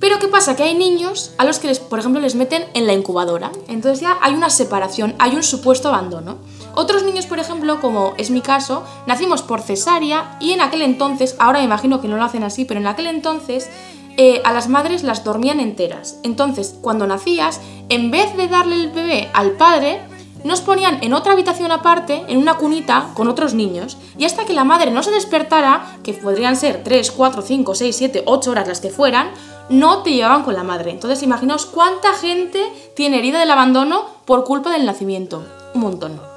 Pero 0.00 0.18
¿qué 0.18 0.28
pasa? 0.28 0.54
Que 0.54 0.62
hay 0.62 0.74
niños 0.74 1.32
a 1.38 1.44
los 1.44 1.58
que, 1.58 1.66
les, 1.66 1.80
por 1.80 1.98
ejemplo, 1.98 2.20
les 2.20 2.34
meten 2.36 2.64
en 2.74 2.86
la 2.86 2.92
incubadora. 2.92 3.50
Entonces 3.66 4.00
ya 4.00 4.16
hay 4.20 4.34
una 4.34 4.50
separación, 4.50 5.14
hay 5.18 5.34
un 5.34 5.42
supuesto 5.42 5.88
abandono. 5.88 6.38
Otros 6.74 7.02
niños, 7.02 7.26
por 7.26 7.40
ejemplo, 7.40 7.80
como 7.80 8.14
es 8.18 8.30
mi 8.30 8.40
caso, 8.40 8.84
nacimos 9.06 9.42
por 9.42 9.60
cesárea 9.60 10.36
y 10.40 10.52
en 10.52 10.60
aquel 10.60 10.82
entonces, 10.82 11.34
ahora 11.38 11.58
me 11.58 11.64
imagino 11.64 12.00
que 12.00 12.06
no 12.06 12.16
lo 12.16 12.24
hacen 12.24 12.44
así, 12.44 12.64
pero 12.64 12.78
en 12.78 12.86
aquel 12.86 13.08
entonces 13.08 13.68
eh, 14.16 14.42
a 14.44 14.52
las 14.52 14.68
madres 14.68 15.02
las 15.02 15.24
dormían 15.24 15.60
enteras. 15.60 16.18
Entonces, 16.22 16.76
cuando 16.80 17.06
nacías, 17.06 17.60
en 17.88 18.10
vez 18.10 18.36
de 18.36 18.48
darle 18.48 18.76
el 18.76 18.90
bebé 18.90 19.30
al 19.32 19.52
padre, 19.52 20.00
nos 20.44 20.60
ponían 20.60 21.02
en 21.02 21.14
otra 21.14 21.32
habitación 21.32 21.72
aparte, 21.72 22.24
en 22.28 22.38
una 22.38 22.54
cunita, 22.54 23.10
con 23.14 23.28
otros 23.28 23.54
niños, 23.54 23.96
y 24.16 24.24
hasta 24.24 24.44
que 24.44 24.52
la 24.52 24.64
madre 24.64 24.90
no 24.90 25.02
se 25.02 25.10
despertara, 25.10 25.98
que 26.02 26.14
podrían 26.14 26.56
ser 26.56 26.82
3, 26.84 27.10
4, 27.10 27.42
5, 27.42 27.74
6, 27.74 27.96
7, 27.96 28.22
8 28.26 28.50
horas 28.50 28.68
las 28.68 28.80
que 28.80 28.90
fueran, 28.90 29.30
no 29.68 30.02
te 30.02 30.12
llevaban 30.12 30.44
con 30.44 30.54
la 30.54 30.62
madre. 30.62 30.90
Entonces 30.90 31.22
imaginaos 31.22 31.66
cuánta 31.66 32.12
gente 32.14 32.62
tiene 32.94 33.18
herida 33.18 33.38
del 33.38 33.50
abandono 33.50 34.06
por 34.24 34.44
culpa 34.44 34.70
del 34.70 34.86
nacimiento. 34.86 35.44
Un 35.74 35.80
montón. 35.80 36.27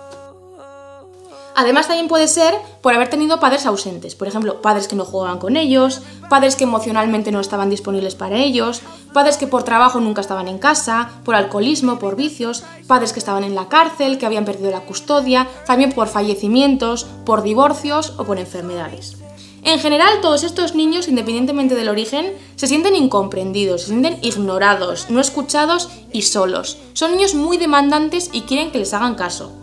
Además 1.55 1.87
también 1.87 2.07
puede 2.07 2.27
ser 2.27 2.55
por 2.81 2.93
haber 2.93 3.09
tenido 3.09 3.39
padres 3.39 3.65
ausentes, 3.65 4.15
por 4.15 4.27
ejemplo, 4.27 4.61
padres 4.61 4.87
que 4.87 4.95
no 4.95 5.05
jugaban 5.05 5.39
con 5.39 5.57
ellos, 5.57 6.01
padres 6.29 6.55
que 6.55 6.63
emocionalmente 6.63 7.31
no 7.31 7.39
estaban 7.39 7.69
disponibles 7.69 8.15
para 8.15 8.37
ellos, 8.37 8.81
padres 9.13 9.37
que 9.37 9.47
por 9.47 9.63
trabajo 9.63 9.99
nunca 9.99 10.21
estaban 10.21 10.47
en 10.47 10.59
casa, 10.59 11.09
por 11.25 11.35
alcoholismo, 11.35 11.99
por 11.99 12.15
vicios, 12.15 12.63
padres 12.87 13.13
que 13.13 13.19
estaban 13.19 13.43
en 13.43 13.55
la 13.55 13.67
cárcel, 13.67 14.17
que 14.17 14.25
habían 14.25 14.45
perdido 14.45 14.71
la 14.71 14.81
custodia, 14.81 15.47
también 15.65 15.91
por 15.91 16.07
fallecimientos, 16.07 17.05
por 17.25 17.43
divorcios 17.43 18.13
o 18.17 18.23
por 18.23 18.39
enfermedades. 18.39 19.17
En 19.63 19.79
general, 19.79 20.21
todos 20.21 20.43
estos 20.43 20.73
niños, 20.73 21.07
independientemente 21.07 21.75
del 21.75 21.89
origen, 21.89 22.33
se 22.55 22.67
sienten 22.67 22.95
incomprendidos, 22.95 23.81
se 23.81 23.87
sienten 23.87 24.17
ignorados, 24.23 25.11
no 25.11 25.19
escuchados 25.19 25.89
y 26.11 26.23
solos. 26.23 26.79
Son 26.93 27.11
niños 27.11 27.35
muy 27.35 27.57
demandantes 27.57 28.31
y 28.33 28.41
quieren 28.41 28.71
que 28.71 28.79
les 28.79 28.93
hagan 28.95 29.13
caso. 29.13 29.60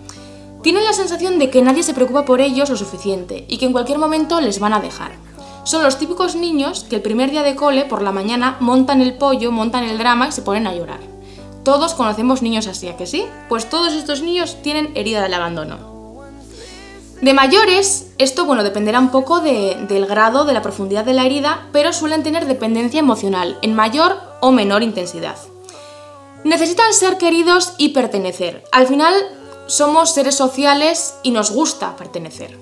Tienen 0.62 0.84
la 0.84 0.92
sensación 0.92 1.38
de 1.38 1.50
que 1.50 1.62
nadie 1.62 1.82
se 1.82 1.94
preocupa 1.94 2.24
por 2.24 2.40
ellos 2.40 2.70
lo 2.70 2.76
suficiente 2.76 3.44
y 3.48 3.58
que 3.58 3.66
en 3.66 3.72
cualquier 3.72 3.98
momento 3.98 4.40
les 4.40 4.58
van 4.58 4.72
a 4.72 4.80
dejar. 4.80 5.12
Son 5.64 5.82
los 5.82 5.98
típicos 5.98 6.34
niños 6.34 6.84
que 6.88 6.96
el 6.96 7.02
primer 7.02 7.30
día 7.30 7.42
de 7.42 7.54
cole, 7.54 7.84
por 7.84 8.02
la 8.02 8.10
mañana, 8.10 8.56
montan 8.60 9.00
el 9.00 9.14
pollo, 9.14 9.52
montan 9.52 9.84
el 9.84 9.98
drama 9.98 10.28
y 10.28 10.32
se 10.32 10.42
ponen 10.42 10.66
a 10.66 10.74
llorar. 10.74 11.00
Todos 11.62 11.94
conocemos 11.94 12.42
niños 12.42 12.66
así, 12.66 12.88
¿a 12.88 12.96
que 12.96 13.06
sí? 13.06 13.26
Pues 13.48 13.68
todos 13.68 13.92
estos 13.92 14.22
niños 14.22 14.56
tienen 14.62 14.90
herida 14.94 15.22
del 15.22 15.34
abandono. 15.34 15.98
De 17.20 17.34
mayores, 17.34 18.12
esto 18.18 18.44
bueno, 18.44 18.62
dependerá 18.62 19.00
un 19.00 19.10
poco 19.10 19.40
del 19.40 20.06
grado, 20.06 20.44
de 20.44 20.52
la 20.52 20.62
profundidad 20.62 21.04
de 21.04 21.14
la 21.14 21.26
herida, 21.26 21.66
pero 21.72 21.92
suelen 21.92 22.22
tener 22.22 22.46
dependencia 22.46 23.00
emocional, 23.00 23.58
en 23.60 23.74
mayor 23.74 24.16
o 24.40 24.52
menor 24.52 24.82
intensidad. 24.82 25.36
Necesitan 26.44 26.94
ser 26.94 27.18
queridos 27.18 27.74
y 27.76 27.88
pertenecer. 27.88 28.62
Al 28.70 28.86
final, 28.86 29.14
somos 29.68 30.10
seres 30.14 30.34
sociales 30.34 31.14
y 31.22 31.30
nos 31.30 31.52
gusta 31.52 31.96
pertenecer. 31.96 32.58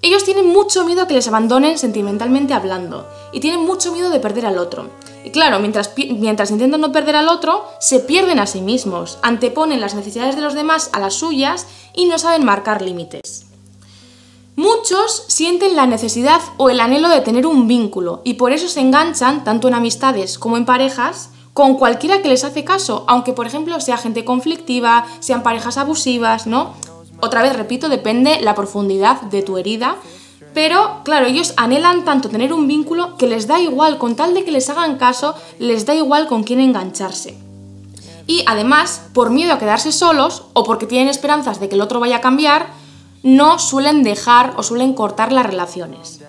Ellos 0.00 0.24
tienen 0.24 0.48
mucho 0.48 0.84
miedo 0.84 1.06
que 1.06 1.14
les 1.14 1.28
abandonen 1.28 1.78
sentimentalmente 1.78 2.54
hablando 2.54 3.06
y 3.32 3.38
tienen 3.38 3.60
mucho 3.64 3.92
miedo 3.92 4.10
de 4.10 4.18
perder 4.18 4.46
al 4.46 4.58
otro. 4.58 4.90
Y 5.24 5.30
claro, 5.30 5.60
mientras, 5.60 5.92
mientras 5.96 6.50
intentan 6.50 6.80
no 6.80 6.90
perder 6.90 7.14
al 7.14 7.28
otro, 7.28 7.64
se 7.78 8.00
pierden 8.00 8.40
a 8.40 8.46
sí 8.46 8.60
mismos, 8.62 9.18
anteponen 9.22 9.80
las 9.80 9.94
necesidades 9.94 10.34
de 10.34 10.42
los 10.42 10.54
demás 10.54 10.90
a 10.92 10.98
las 10.98 11.14
suyas 11.14 11.68
y 11.94 12.06
no 12.06 12.18
saben 12.18 12.44
marcar 12.44 12.82
límites. 12.82 13.46
Muchos 14.56 15.24
sienten 15.28 15.76
la 15.76 15.86
necesidad 15.86 16.40
o 16.56 16.68
el 16.68 16.80
anhelo 16.80 17.08
de 17.08 17.20
tener 17.20 17.46
un 17.46 17.68
vínculo 17.68 18.22
y 18.24 18.34
por 18.34 18.52
eso 18.52 18.68
se 18.68 18.80
enganchan, 18.80 19.44
tanto 19.44 19.68
en 19.68 19.74
amistades 19.74 20.36
como 20.38 20.56
en 20.56 20.64
parejas, 20.64 21.30
con 21.54 21.76
cualquiera 21.76 22.22
que 22.22 22.28
les 22.28 22.44
hace 22.44 22.64
caso, 22.64 23.04
aunque 23.08 23.32
por 23.32 23.46
ejemplo 23.46 23.78
sea 23.80 23.96
gente 23.96 24.24
conflictiva, 24.24 25.06
sean 25.20 25.42
parejas 25.42 25.76
abusivas, 25.76 26.46
¿no? 26.46 26.74
Otra 27.20 27.42
vez, 27.42 27.54
repito, 27.54 27.88
depende 27.88 28.40
la 28.40 28.54
profundidad 28.54 29.20
de 29.22 29.42
tu 29.42 29.58
herida, 29.58 29.96
pero 30.54 31.00
claro, 31.04 31.26
ellos 31.26 31.54
anhelan 31.56 32.04
tanto 32.04 32.28
tener 32.28 32.52
un 32.52 32.66
vínculo 32.66 33.16
que 33.16 33.26
les 33.26 33.46
da 33.46 33.60
igual, 33.60 33.98
con 33.98 34.16
tal 34.16 34.34
de 34.34 34.44
que 34.44 34.50
les 34.50 34.68
hagan 34.70 34.98
caso, 34.98 35.34
les 35.58 35.86
da 35.86 35.94
igual 35.94 36.26
con 36.26 36.42
quién 36.42 36.60
engancharse. 36.60 37.38
Y 38.26 38.44
además, 38.46 39.02
por 39.14 39.30
miedo 39.30 39.52
a 39.52 39.58
quedarse 39.58 39.92
solos 39.92 40.44
o 40.52 40.64
porque 40.64 40.86
tienen 40.86 41.08
esperanzas 41.08 41.60
de 41.60 41.68
que 41.68 41.74
el 41.74 41.80
otro 41.80 42.00
vaya 42.00 42.16
a 42.16 42.20
cambiar, 42.20 42.66
no 43.22 43.58
suelen 43.58 44.02
dejar 44.02 44.54
o 44.56 44.62
suelen 44.62 44.94
cortar 44.94 45.32
las 45.32 45.46
relaciones. 45.46 46.20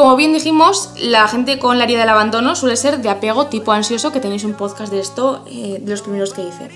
Como 0.00 0.16
bien 0.16 0.32
dijimos, 0.32 0.92
la 0.98 1.28
gente 1.28 1.58
con 1.58 1.76
la 1.76 1.84
herida 1.84 2.00
del 2.00 2.08
abandono 2.08 2.56
suele 2.56 2.78
ser 2.78 3.02
de 3.02 3.10
apego 3.10 3.48
tipo 3.48 3.72
ansioso, 3.72 4.12
que 4.12 4.18
tenéis 4.18 4.44
un 4.44 4.54
podcast 4.54 4.90
de 4.90 4.98
esto, 4.98 5.44
eh, 5.46 5.76
de 5.78 5.90
los 5.90 6.00
primeros 6.00 6.32
que 6.32 6.40
hice. 6.40 6.70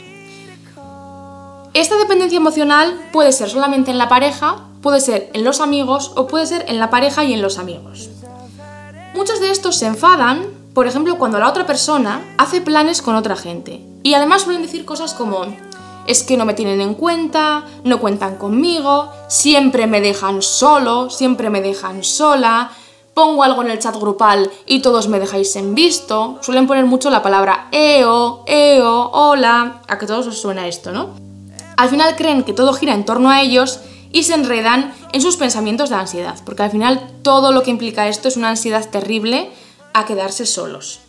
Esta 1.73 1.97
dependencia 1.97 2.37
emocional 2.37 3.01
puede 3.15 3.33
ser 3.33 3.49
solamente 3.49 3.91
en 3.91 3.97
la 3.97 4.11
pareja, 4.11 4.67
puede 4.83 5.01
ser 5.01 5.31
en 5.33 5.43
los 5.43 5.63
amigos 5.63 6.13
o 6.17 6.27
puede 6.27 6.45
ser 6.45 6.67
en 6.69 6.79
la 6.79 6.91
pareja 6.91 7.25
y 7.25 7.33
en 7.33 7.41
los 7.41 7.59
amigos. 7.59 8.11
Muchos 9.15 9.41
de 9.41 9.51
estos 9.53 9.77
se 9.77 9.87
enfadan, 9.87 10.45
por 10.75 10.87
ejemplo, 10.87 11.17
cuando 11.17 11.39
la 11.39 11.49
otra 11.49 11.67
persona 11.67 12.21
hace 12.37 12.61
planes 12.61 13.01
con 13.01 13.15
otra 13.15 13.37
gente. 13.37 13.81
Y 14.03 14.13
además 14.13 14.43
suelen 14.43 14.61
decir 14.61 14.85
cosas 14.85 15.15
como, 15.15 15.47
es 16.07 16.25
que 16.25 16.37
no 16.37 16.45
me 16.45 16.53
tienen 16.53 16.83
en 16.83 16.93
cuenta, 16.93 17.65
no 17.85 18.01
cuentan 18.01 18.37
conmigo, 18.37 19.09
siempre 19.29 19.87
me 19.87 20.03
dejan 20.03 20.43
solo, 20.43 21.09
siempre 21.09 21.49
me 21.49 21.63
dejan 21.63 22.05
sola, 22.05 22.71
pongo 23.15 23.45
algo 23.45 23.63
en 23.63 23.71
el 23.71 23.79
chat 23.79 23.97
grupal 23.97 24.51
y 24.67 24.81
todos 24.81 25.09
me 25.09 25.21
dejáis 25.21 25.55
en 25.57 25.75
visto. 25.75 26.39
Suelen 26.43 26.67
poner 26.67 26.85
mucho 26.85 27.11
la 27.11 27.23
palabra 27.23 27.69
EO, 27.73 28.45
EO, 28.47 29.11
hola, 29.13 29.83
a 29.89 29.99
que 29.99 30.07
todos 30.07 30.27
os 30.27 30.41
suena 30.41 30.67
esto, 30.67 30.93
¿no? 30.93 31.11
Al 31.77 31.89
final 31.89 32.17
creen 32.17 32.45
que 32.45 32.53
todo 32.53 32.73
gira 32.73 32.95
en 32.95 33.05
torno 33.05 33.31
a 33.31 33.41
ellos 33.41 33.81
y 34.13 34.25
se 34.25 34.35
enredan 34.35 34.95
en 35.13 35.21
sus 35.21 35.37
pensamientos 35.37 35.91
de 35.91 35.97
ansiedad, 35.97 36.39
porque 36.45 36.63
al 36.63 36.71
final 36.71 37.11
todo 37.23 37.51
lo 37.51 37.63
que 37.63 37.71
implica 37.71 38.09
esto 38.09 38.29
es 38.29 38.37
una 38.37 38.51
ansiedad 38.51 38.89
terrible 38.89 39.51
a 39.93 40.05
quedarse 40.05 40.47
solos. 40.47 41.01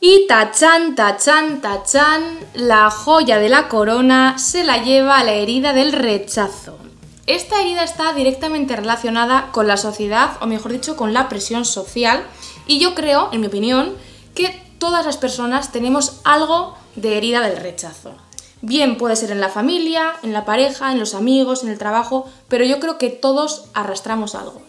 Y 0.00 0.26
tachan, 0.28 0.94
tachan, 0.94 1.60
tachan, 1.60 2.38
la 2.54 2.88
joya 2.90 3.38
de 3.38 3.48
la 3.48 3.68
corona 3.68 4.38
se 4.38 4.62
la 4.62 4.82
lleva 4.82 5.18
a 5.18 5.24
la 5.24 5.32
herida 5.32 5.72
del 5.72 5.92
rechazo. 5.92 6.87
Esta 7.28 7.60
herida 7.60 7.84
está 7.84 8.14
directamente 8.14 8.74
relacionada 8.74 9.50
con 9.52 9.66
la 9.66 9.76
sociedad, 9.76 10.38
o 10.40 10.46
mejor 10.46 10.72
dicho, 10.72 10.96
con 10.96 11.12
la 11.12 11.28
presión 11.28 11.66
social, 11.66 12.24
y 12.66 12.78
yo 12.78 12.94
creo, 12.94 13.28
en 13.32 13.42
mi 13.42 13.48
opinión, 13.48 13.94
que 14.34 14.58
todas 14.78 15.04
las 15.04 15.18
personas 15.18 15.70
tenemos 15.70 16.22
algo 16.24 16.74
de 16.96 17.18
herida 17.18 17.42
del 17.42 17.58
rechazo. 17.58 18.14
Bien 18.62 18.96
puede 18.96 19.14
ser 19.14 19.30
en 19.30 19.42
la 19.42 19.50
familia, 19.50 20.14
en 20.22 20.32
la 20.32 20.46
pareja, 20.46 20.90
en 20.90 20.98
los 20.98 21.14
amigos, 21.14 21.62
en 21.62 21.68
el 21.68 21.76
trabajo, 21.76 22.26
pero 22.48 22.64
yo 22.64 22.80
creo 22.80 22.96
que 22.96 23.10
todos 23.10 23.66
arrastramos 23.74 24.34
algo. 24.34 24.62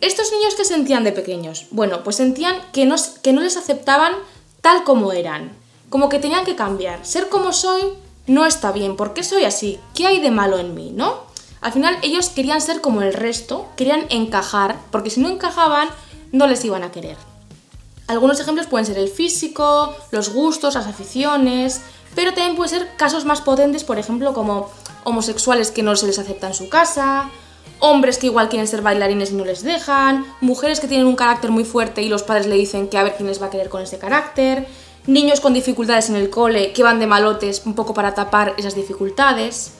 Estos 0.00 0.32
niños 0.32 0.54
que 0.54 0.64
sentían 0.64 1.04
de 1.04 1.12
pequeños, 1.12 1.66
bueno, 1.72 2.02
pues 2.04 2.16
sentían 2.16 2.56
que 2.72 2.86
no, 2.86 2.96
que 3.22 3.34
no 3.34 3.42
les 3.42 3.58
aceptaban 3.58 4.14
tal 4.62 4.82
como 4.84 5.12
eran, 5.12 5.52
como 5.90 6.08
que 6.08 6.20
tenían 6.20 6.46
que 6.46 6.56
cambiar. 6.56 7.04
Ser 7.04 7.28
como 7.28 7.52
soy 7.52 7.82
no 8.26 8.46
está 8.46 8.72
bien, 8.72 8.96
¿por 8.96 9.12
qué 9.12 9.22
soy 9.22 9.44
así? 9.44 9.78
¿Qué 9.94 10.06
hay 10.06 10.20
de 10.20 10.30
malo 10.30 10.58
en 10.58 10.74
mí? 10.74 10.90
¿No? 10.90 11.25
Al 11.60 11.72
final 11.72 11.96
ellos 12.02 12.28
querían 12.28 12.60
ser 12.60 12.80
como 12.80 13.02
el 13.02 13.12
resto, 13.12 13.68
querían 13.76 14.06
encajar, 14.10 14.76
porque 14.90 15.10
si 15.10 15.20
no 15.20 15.28
encajaban 15.28 15.88
no 16.32 16.46
les 16.46 16.64
iban 16.64 16.82
a 16.82 16.90
querer. 16.90 17.16
Algunos 18.08 18.38
ejemplos 18.38 18.66
pueden 18.66 18.86
ser 18.86 18.98
el 18.98 19.08
físico, 19.08 19.94
los 20.12 20.32
gustos, 20.32 20.74
las 20.74 20.86
aficiones, 20.86 21.80
pero 22.14 22.32
también 22.32 22.56
pueden 22.56 22.78
ser 22.78 22.96
casos 22.96 23.24
más 23.24 23.40
potentes, 23.40 23.84
por 23.84 23.98
ejemplo, 23.98 24.32
como 24.32 24.70
homosexuales 25.04 25.70
que 25.70 25.82
no 25.82 25.96
se 25.96 26.06
les 26.06 26.18
acepta 26.18 26.48
en 26.48 26.54
su 26.54 26.68
casa, 26.68 27.30
hombres 27.78 28.18
que 28.18 28.26
igual 28.26 28.48
quieren 28.48 28.68
ser 28.68 28.82
bailarines 28.82 29.32
y 29.32 29.34
no 29.34 29.44
les 29.44 29.62
dejan, 29.62 30.24
mujeres 30.40 30.80
que 30.80 30.88
tienen 30.88 31.06
un 31.06 31.16
carácter 31.16 31.50
muy 31.50 31.64
fuerte 31.64 32.02
y 32.02 32.08
los 32.08 32.22
padres 32.22 32.46
le 32.46 32.54
dicen 32.54 32.88
que 32.88 32.98
a 32.98 33.02
ver 33.02 33.16
quién 33.16 33.28
les 33.28 33.40
va 33.40 33.46
a 33.46 33.50
querer 33.50 33.68
con 33.68 33.82
ese 33.82 33.98
carácter, 33.98 34.66
niños 35.06 35.40
con 35.40 35.52
dificultades 35.52 36.08
en 36.08 36.16
el 36.16 36.30
cole 36.30 36.72
que 36.72 36.82
van 36.82 36.98
de 36.98 37.06
malotes 37.06 37.62
un 37.66 37.74
poco 37.74 37.92
para 37.92 38.14
tapar 38.14 38.54
esas 38.56 38.74
dificultades. 38.74 39.72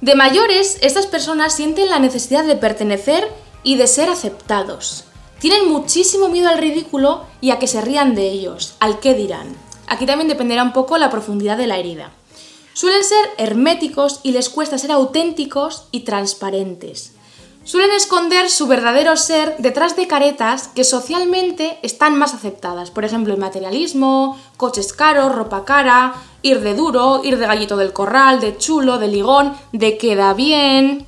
De 0.00 0.14
mayores, 0.14 0.78
estas 0.80 1.06
personas 1.06 1.52
sienten 1.52 1.90
la 1.90 1.98
necesidad 1.98 2.44
de 2.44 2.54
pertenecer 2.54 3.28
y 3.64 3.76
de 3.76 3.88
ser 3.88 4.08
aceptados. 4.08 5.04
Tienen 5.40 5.68
muchísimo 5.68 6.28
miedo 6.28 6.48
al 6.48 6.58
ridículo 6.58 7.24
y 7.40 7.50
a 7.50 7.58
que 7.58 7.66
se 7.66 7.80
rían 7.80 8.14
de 8.14 8.30
ellos, 8.30 8.74
al 8.78 9.00
qué 9.00 9.14
dirán. 9.14 9.56
Aquí 9.88 10.06
también 10.06 10.28
dependerá 10.28 10.62
un 10.62 10.72
poco 10.72 10.98
la 10.98 11.10
profundidad 11.10 11.56
de 11.56 11.66
la 11.66 11.78
herida. 11.78 12.12
Suelen 12.74 13.02
ser 13.02 13.24
herméticos 13.38 14.20
y 14.22 14.30
les 14.30 14.48
cuesta 14.50 14.78
ser 14.78 14.92
auténticos 14.92 15.88
y 15.90 16.00
transparentes. 16.00 17.12
Suelen 17.68 17.90
esconder 17.90 18.48
su 18.48 18.66
verdadero 18.66 19.14
ser 19.18 19.54
detrás 19.58 19.94
de 19.94 20.08
caretas 20.08 20.68
que 20.68 20.84
socialmente 20.84 21.78
están 21.82 22.16
más 22.16 22.32
aceptadas. 22.32 22.90
Por 22.90 23.04
ejemplo, 23.04 23.34
el 23.34 23.38
materialismo, 23.38 24.40
coches 24.56 24.94
caros, 24.94 25.34
ropa 25.34 25.66
cara, 25.66 26.14
ir 26.40 26.60
de 26.60 26.72
duro, 26.72 27.20
ir 27.24 27.36
de 27.36 27.46
gallito 27.46 27.76
del 27.76 27.92
corral, 27.92 28.40
de 28.40 28.56
chulo, 28.56 28.96
de 28.96 29.08
ligón, 29.08 29.54
de 29.72 29.98
queda 29.98 30.32
bien. 30.32 31.06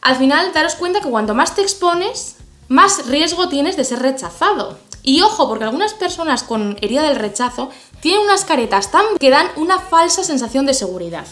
Al 0.00 0.16
final, 0.16 0.50
daros 0.54 0.76
cuenta 0.76 1.02
que 1.02 1.10
cuanto 1.10 1.34
más 1.34 1.54
te 1.54 1.60
expones, 1.60 2.36
más 2.68 3.06
riesgo 3.06 3.50
tienes 3.50 3.76
de 3.76 3.84
ser 3.84 3.98
rechazado. 3.98 4.78
Y 5.02 5.20
ojo, 5.20 5.46
porque 5.46 5.64
algunas 5.64 5.92
personas 5.92 6.42
con 6.42 6.78
herida 6.80 7.02
del 7.02 7.16
rechazo 7.16 7.68
tienen 8.00 8.22
unas 8.22 8.46
caretas 8.46 8.90
tan 8.90 9.04
que 9.20 9.28
dan 9.28 9.48
una 9.56 9.78
falsa 9.78 10.24
sensación 10.24 10.64
de 10.64 10.72
seguridad. 10.72 11.26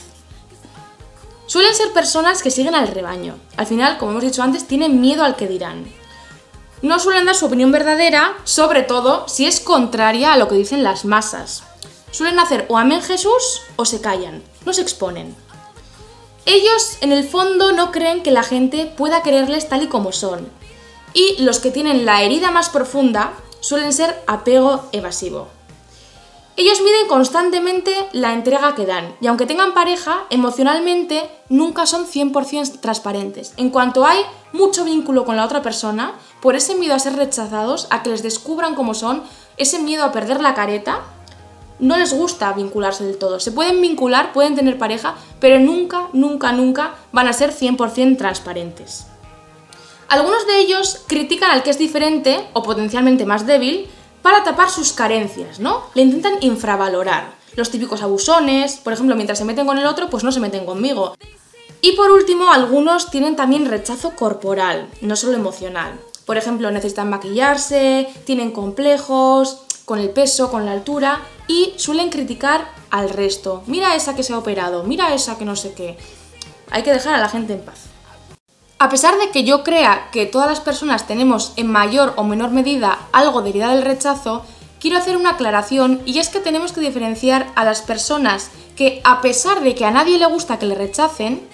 Suelen 1.57 1.75
ser 1.75 1.95
personas 1.95 2.43
que 2.43 2.51
siguen 2.51 2.75
al 2.75 2.89
rebaño. 2.89 3.39
Al 3.57 3.67
final, 3.67 3.97
como 3.97 4.11
hemos 4.11 4.25
dicho 4.25 4.43
antes, 4.43 4.67
tienen 4.67 5.01
miedo 5.01 5.25
al 5.25 5.37
que 5.37 5.49
dirán. 5.49 5.87
No 6.83 6.99
suelen 6.99 7.25
dar 7.25 7.35
su 7.35 7.47
opinión 7.47 7.73
verdadera, 7.73 8.37
sobre 8.45 8.83
todo 8.83 9.27
si 9.27 9.47
es 9.47 9.61
contraria 9.61 10.35
a 10.35 10.37
lo 10.37 10.49
que 10.49 10.55
dicen 10.55 10.83
las 10.83 11.07
masas. 11.07 11.63
Suelen 12.11 12.39
hacer 12.39 12.67
o 12.69 12.77
amén 12.77 13.01
Jesús 13.01 13.63
o 13.77 13.87
se 13.87 14.03
callan, 14.03 14.43
no 14.67 14.75
se 14.75 14.83
exponen. 14.83 15.35
Ellos, 16.45 16.99
en 17.01 17.11
el 17.11 17.27
fondo, 17.27 17.73
no 17.73 17.91
creen 17.91 18.23
que 18.23 18.33
la 18.33 18.43
gente 18.43 18.93
pueda 18.95 19.23
quererles 19.23 19.67
tal 19.67 19.83
y 19.83 19.87
como 19.87 20.13
son. 20.13 20.51
Y 21.15 21.43
los 21.43 21.59
que 21.59 21.71
tienen 21.71 22.05
la 22.05 22.21
herida 22.21 22.51
más 22.51 22.69
profunda 22.69 23.33
suelen 23.61 23.95
ser 23.95 24.23
apego 24.27 24.85
evasivo. 24.93 25.49
Ellos 26.59 26.81
miden 26.81 27.07
constantemente 27.07 27.93
la 28.13 28.33
entrega 28.33 28.75
que 28.75 28.87
dan 28.87 29.15
y 29.21 29.27
aunque 29.27 29.45
tengan 29.45 29.75
pareja, 29.75 30.25
emocionalmente 30.31 31.29
nunca 31.51 31.85
son 31.85 32.07
100% 32.07 32.81
transparentes. 32.81 33.53
En 33.59 33.69
cuanto 33.69 34.07
hay 34.07 34.21
mucho 34.55 34.85
vínculo 34.85 35.27
con 35.27 35.37
la 35.37 35.45
otra 35.45 35.61
persona, 35.61 36.15
por 36.41 36.57
ese 36.57 36.75
miedo 36.75 36.95
a 36.95 36.99
ser 36.99 37.15
rechazados, 37.15 37.89
a 37.91 38.03
que 38.03 38.09
les 38.09 38.23
descubran 38.23 38.75
como 38.75 38.95
son, 38.95 39.23
ese 39.59 39.81
miedo 39.81 40.03
a 40.03 40.13
perder 40.13 40.41
la 40.41 40.55
careta, 40.55 41.03
no 41.79 41.99
les 41.99 42.15
gusta 42.15 42.55
vincularse 42.55 43.05
del 43.05 43.19
todo. 43.19 43.39
Se 43.39 43.53
pueden 43.53 43.83
vincular, 43.83 44.33
pueden 44.33 44.55
tener 44.55 44.79
pareja, 44.79 45.15
pero 45.41 45.61
nunca, 45.61 46.09
nunca, 46.15 46.53
nunca 46.53 46.95
van 47.13 47.29
a 47.29 47.35
ser 47.35 47.53
100% 47.53 48.17
transparentes. 48.17 49.09
Algunos 50.09 50.47
de 50.47 50.59
ellos 50.61 51.03
critican 51.07 51.51
al 51.51 51.63
que 51.63 51.71
es 51.71 51.79
diferente 51.79 52.49
o 52.55 52.63
potencialmente 52.63 53.27
más 53.27 53.45
débil 53.45 53.91
para 54.27 54.43
tapar 54.43 54.69
sus 54.71 54.93
carencias, 54.93 55.61
¿no? 55.61 55.85
Le 55.95 56.03
intentan 56.03 56.39
infravalorar. 56.41 57.37
Los 57.55 57.71
típicos 57.71 58.03
abusones, 58.03 58.75
por 58.75 58.93
ejemplo, 58.93 59.15
mientras 59.15 59.39
se 59.39 59.45
meten 59.45 59.69
con 59.69 59.79
el 59.79 59.87
otro, 59.87 60.11
pues 60.11 60.25
no 60.25 60.33
se 60.33 60.41
meten 60.41 60.67
conmigo. 60.67 61.15
Y 61.81 61.93
por 61.93 62.11
último, 62.11 62.51
algunos 62.51 63.09
tienen 63.09 63.37
también 63.37 63.67
rechazo 63.67 64.17
corporal, 64.17 64.89
no 65.01 65.15
solo 65.15 65.35
emocional. 65.35 66.01
Por 66.25 66.39
ejemplo, 66.39 66.73
necesitan 66.73 67.09
maquillarse, 67.09 68.09
tienen 68.25 68.51
complejos 68.51 69.63
con 69.85 70.01
el 70.01 70.11
peso, 70.11 70.51
con 70.51 70.67
la 70.67 70.73
altura 70.73 71.21
y 71.47 71.75
suelen 71.77 72.11
criticar 72.11 72.69
al 72.91 73.11
resto. 73.11 73.63
Mira 73.69 73.95
esa 73.95 74.17
que 74.17 74.25
se 74.25 74.33
ha 74.33 74.39
operado, 74.39 74.83
mira 74.83 75.15
esa 75.15 75.39
que 75.39 75.45
no 75.45 75.55
sé 75.55 75.73
qué. 75.73 75.97
Hay 76.73 76.83
que 76.83 76.93
dejar 76.93 77.15
a 77.15 77.21
la 77.21 77.29
gente 77.29 77.53
en 77.53 77.61
paz. 77.61 77.96
A 78.79 78.91
pesar 78.91 79.17
de 79.19 79.31
que 79.31 79.43
yo 79.43 79.65
crea 79.65 80.11
que 80.13 80.27
todas 80.27 80.49
las 80.49 80.61
personas 80.61 81.07
tenemos 81.07 81.55
en 81.57 81.67
mayor 81.67 82.13
o 82.17 82.25
menor 82.25 82.51
medida 82.51 82.99
algo 83.13 83.41
de 83.41 83.49
herida 83.49 83.75
del 83.75 83.83
rechazo, 83.83 84.45
quiero 84.81 84.99
hacer 84.99 85.17
una 85.17 85.31
aclaración 85.31 86.03
y 86.05 86.19
es 86.19 86.29
que 86.29 86.41
tenemos 86.41 86.73
que 86.73 86.83
diferenciar 86.83 87.51
a 87.55 87.65
las 87.65 87.81
personas 87.81 88.51
que 88.77 89.01
a 89.05 89.23
pesar 89.23 89.63
de 89.63 89.75
que 89.75 89.87
a 89.87 89.91
nadie 89.91 90.19
le 90.19 90.27
gusta 90.27 90.59
que 90.59 90.67
le 90.67 90.75
rechacen, 90.75 91.49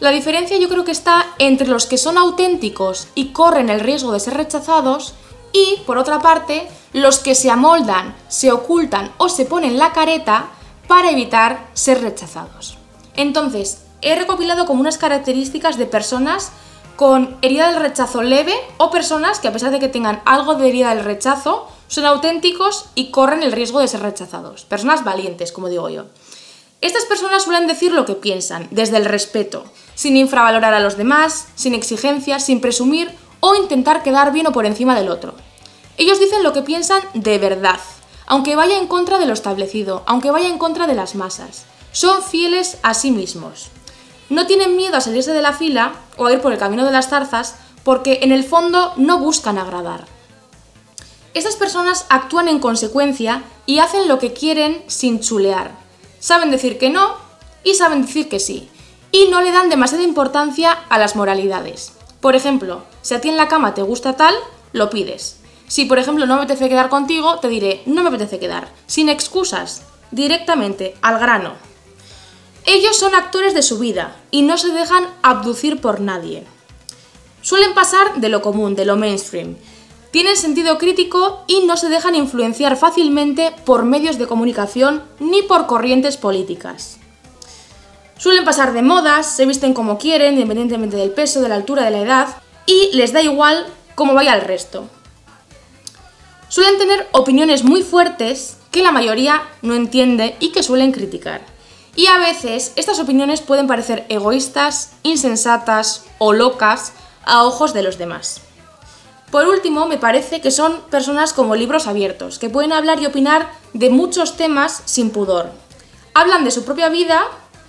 la 0.00 0.10
diferencia 0.10 0.58
yo 0.58 0.68
creo 0.68 0.84
que 0.84 0.92
está 0.92 1.24
entre 1.38 1.66
los 1.66 1.86
que 1.86 1.96
son 1.96 2.18
auténticos 2.18 3.08
y 3.14 3.28
corren 3.28 3.70
el 3.70 3.80
riesgo 3.80 4.12
de 4.12 4.20
ser 4.20 4.34
rechazados 4.34 5.14
y, 5.54 5.78
por 5.86 5.96
otra 5.96 6.18
parte, 6.18 6.68
los 6.92 7.18
que 7.18 7.34
se 7.34 7.50
amoldan, 7.50 8.14
se 8.28 8.52
ocultan 8.52 9.12
o 9.16 9.30
se 9.30 9.46
ponen 9.46 9.78
la 9.78 9.94
careta 9.94 10.50
para 10.86 11.10
evitar 11.10 11.70
ser 11.72 12.02
rechazados. 12.02 12.76
Entonces, 13.14 13.85
he 14.02 14.14
recopilado 14.14 14.66
como 14.66 14.80
unas 14.80 14.98
características 14.98 15.76
de 15.78 15.86
personas 15.86 16.52
con 16.96 17.36
herida 17.42 17.70
del 17.70 17.80
rechazo 17.82 18.22
leve 18.22 18.54
o 18.78 18.90
personas 18.90 19.38
que 19.38 19.48
a 19.48 19.52
pesar 19.52 19.70
de 19.70 19.78
que 19.78 19.88
tengan 19.88 20.22
algo 20.24 20.54
de 20.54 20.68
herida 20.68 20.94
del 20.94 21.04
rechazo, 21.04 21.68
son 21.88 22.06
auténticos 22.06 22.86
y 22.94 23.10
corren 23.10 23.42
el 23.42 23.52
riesgo 23.52 23.80
de 23.80 23.88
ser 23.88 24.00
rechazados. 24.00 24.64
Personas 24.64 25.04
valientes, 25.04 25.52
como 25.52 25.68
digo 25.68 25.88
yo. 25.88 26.06
Estas 26.80 27.04
personas 27.04 27.42
suelen 27.42 27.66
decir 27.66 27.92
lo 27.92 28.04
que 28.04 28.14
piensan, 28.14 28.68
desde 28.70 28.96
el 28.96 29.04
respeto, 29.04 29.64
sin 29.94 30.16
infravalorar 30.16 30.74
a 30.74 30.80
los 30.80 30.96
demás, 30.96 31.48
sin 31.54 31.74
exigencias, 31.74 32.44
sin 32.44 32.60
presumir 32.60 33.14
o 33.40 33.54
intentar 33.54 34.02
quedar 34.02 34.32
bien 34.32 34.46
o 34.46 34.52
por 34.52 34.66
encima 34.66 34.94
del 34.94 35.08
otro. 35.08 35.34
Ellos 35.96 36.20
dicen 36.20 36.42
lo 36.42 36.52
que 36.52 36.62
piensan 36.62 37.02
de 37.14 37.38
verdad, 37.38 37.80
aunque 38.26 38.56
vaya 38.56 38.78
en 38.78 38.86
contra 38.86 39.18
de 39.18 39.26
lo 39.26 39.32
establecido, 39.32 40.02
aunque 40.06 40.30
vaya 40.30 40.48
en 40.48 40.58
contra 40.58 40.86
de 40.86 40.94
las 40.94 41.14
masas. 41.14 41.64
Son 41.92 42.22
fieles 42.22 42.78
a 42.82 42.92
sí 42.92 43.10
mismos. 43.10 43.70
No 44.28 44.46
tienen 44.46 44.76
miedo 44.76 44.96
a 44.96 45.00
salirse 45.00 45.32
de 45.32 45.42
la 45.42 45.52
fila 45.52 45.92
o 46.16 46.26
a 46.26 46.32
ir 46.32 46.40
por 46.40 46.52
el 46.52 46.58
camino 46.58 46.84
de 46.84 46.92
las 46.92 47.08
zarzas 47.08 47.56
porque 47.84 48.20
en 48.22 48.32
el 48.32 48.44
fondo 48.44 48.92
no 48.96 49.18
buscan 49.18 49.58
agradar. 49.58 50.06
Estas 51.34 51.56
personas 51.56 52.06
actúan 52.08 52.48
en 52.48 52.58
consecuencia 52.58 53.42
y 53.66 53.78
hacen 53.78 54.08
lo 54.08 54.18
que 54.18 54.32
quieren 54.32 54.82
sin 54.86 55.20
chulear. 55.20 55.72
Saben 56.18 56.50
decir 56.50 56.78
que 56.78 56.90
no 56.90 57.14
y 57.62 57.74
saben 57.74 58.02
decir 58.02 58.28
que 58.28 58.40
sí. 58.40 58.68
Y 59.12 59.28
no 59.30 59.40
le 59.42 59.52
dan 59.52 59.68
demasiada 59.68 60.02
importancia 60.02 60.72
a 60.88 60.98
las 60.98 61.14
moralidades. 61.14 61.92
Por 62.20 62.34
ejemplo, 62.34 62.82
si 63.02 63.14
a 63.14 63.20
ti 63.20 63.28
en 63.28 63.36
la 63.36 63.48
cama 63.48 63.74
te 63.74 63.82
gusta 63.82 64.16
tal, 64.16 64.34
lo 64.72 64.90
pides. 64.90 65.40
Si 65.68 65.84
por 65.84 65.98
ejemplo 65.98 66.26
no 66.26 66.36
me 66.36 66.42
apetece 66.42 66.68
quedar 66.68 66.88
contigo, 66.88 67.38
te 67.38 67.48
diré, 67.48 67.82
no 67.86 68.02
me 68.02 68.08
apetece 68.08 68.38
quedar. 68.38 68.68
Sin 68.86 69.08
excusas, 69.08 69.82
directamente, 70.10 70.96
al 71.02 71.18
grano. 71.18 71.52
Ellos 72.66 72.98
son 72.98 73.14
actores 73.14 73.54
de 73.54 73.62
su 73.62 73.78
vida 73.78 74.16
y 74.32 74.42
no 74.42 74.58
se 74.58 74.70
dejan 74.70 75.06
abducir 75.22 75.80
por 75.80 76.00
nadie. 76.00 76.44
Suelen 77.40 77.74
pasar 77.74 78.16
de 78.16 78.28
lo 78.28 78.42
común, 78.42 78.74
de 78.74 78.84
lo 78.84 78.96
mainstream. 78.96 79.56
Tienen 80.10 80.36
sentido 80.36 80.76
crítico 80.76 81.44
y 81.46 81.64
no 81.64 81.76
se 81.76 81.88
dejan 81.88 82.16
influenciar 82.16 82.76
fácilmente 82.76 83.54
por 83.64 83.84
medios 83.84 84.18
de 84.18 84.26
comunicación 84.26 85.04
ni 85.20 85.42
por 85.42 85.66
corrientes 85.66 86.16
políticas. 86.16 86.98
Suelen 88.18 88.44
pasar 88.44 88.72
de 88.72 88.82
modas, 88.82 89.30
se 89.36 89.46
visten 89.46 89.72
como 89.72 89.96
quieren, 89.96 90.34
independientemente 90.34 90.96
del 90.96 91.12
peso, 91.12 91.40
de 91.40 91.48
la 91.48 91.54
altura, 91.54 91.84
de 91.84 91.90
la 91.92 92.00
edad, 92.00 92.28
y 92.66 92.90
les 92.96 93.12
da 93.12 93.22
igual 93.22 93.66
cómo 93.94 94.14
vaya 94.14 94.34
el 94.34 94.40
resto. 94.40 94.88
Suelen 96.48 96.78
tener 96.78 97.06
opiniones 97.12 97.62
muy 97.62 97.82
fuertes 97.82 98.56
que 98.72 98.82
la 98.82 98.90
mayoría 98.90 99.42
no 99.62 99.74
entiende 99.74 100.34
y 100.40 100.48
que 100.48 100.64
suelen 100.64 100.90
criticar. 100.90 101.55
Y 101.96 102.06
a 102.06 102.18
veces 102.18 102.72
estas 102.76 103.00
opiniones 103.00 103.40
pueden 103.40 103.66
parecer 103.66 104.04
egoístas, 104.10 104.92
insensatas 105.02 106.04
o 106.18 106.34
locas 106.34 106.92
a 107.24 107.44
ojos 107.44 107.72
de 107.72 107.82
los 107.82 107.96
demás. 107.96 108.42
Por 109.30 109.48
último, 109.48 109.86
me 109.86 109.98
parece 109.98 110.40
que 110.40 110.50
son 110.50 110.82
personas 110.90 111.32
como 111.32 111.56
libros 111.56 111.86
abiertos, 111.86 112.38
que 112.38 112.50
pueden 112.50 112.72
hablar 112.72 113.00
y 113.00 113.06
opinar 113.06 113.50
de 113.72 113.90
muchos 113.90 114.36
temas 114.36 114.82
sin 114.84 115.10
pudor. 115.10 115.50
Hablan 116.14 116.44
de 116.44 116.50
su 116.50 116.64
propia 116.64 116.90
vida, 116.90 117.24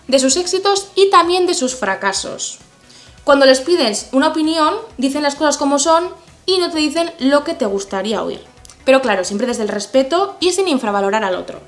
de 0.08 0.20
sus 0.20 0.36
éxitos 0.36 0.90
y 0.94 1.10
también 1.10 1.48
de 1.48 1.54
sus 1.54 1.76
fracasos. 1.76 2.60
Cuando 3.24 3.46
les 3.46 3.62
pides 3.62 4.10
una 4.12 4.30
opinión, 4.30 4.76
dicen 4.98 5.24
las 5.24 5.36
cosas 5.36 5.58
como 5.58 5.80
son 5.80 6.10
y 6.46 6.60
no 6.60 6.70
te 6.70 6.78
dicen 6.78 7.12
lo 7.20 7.44
que 7.44 7.54
te 7.54 7.66
gustaría 7.66 8.24
oír. 8.24 8.42
Pero 8.86 9.02
claro, 9.02 9.24
siempre 9.24 9.48
desde 9.48 9.64
el 9.64 9.70
respeto 9.70 10.38
y 10.40 10.52
sin 10.52 10.68
infravalorar 10.68 11.24
al 11.24 11.36
otro. 11.36 11.60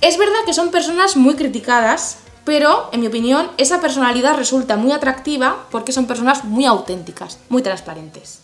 Es 0.00 0.18
verdad 0.18 0.44
que 0.44 0.52
son 0.52 0.70
personas 0.70 1.16
muy 1.16 1.34
criticadas, 1.34 2.18
pero 2.44 2.88
en 2.92 3.00
mi 3.00 3.06
opinión 3.06 3.50
esa 3.56 3.80
personalidad 3.80 4.36
resulta 4.36 4.76
muy 4.76 4.92
atractiva 4.92 5.66
porque 5.70 5.92
son 5.92 6.06
personas 6.06 6.44
muy 6.44 6.66
auténticas, 6.66 7.38
muy 7.48 7.62
transparentes. 7.62 8.40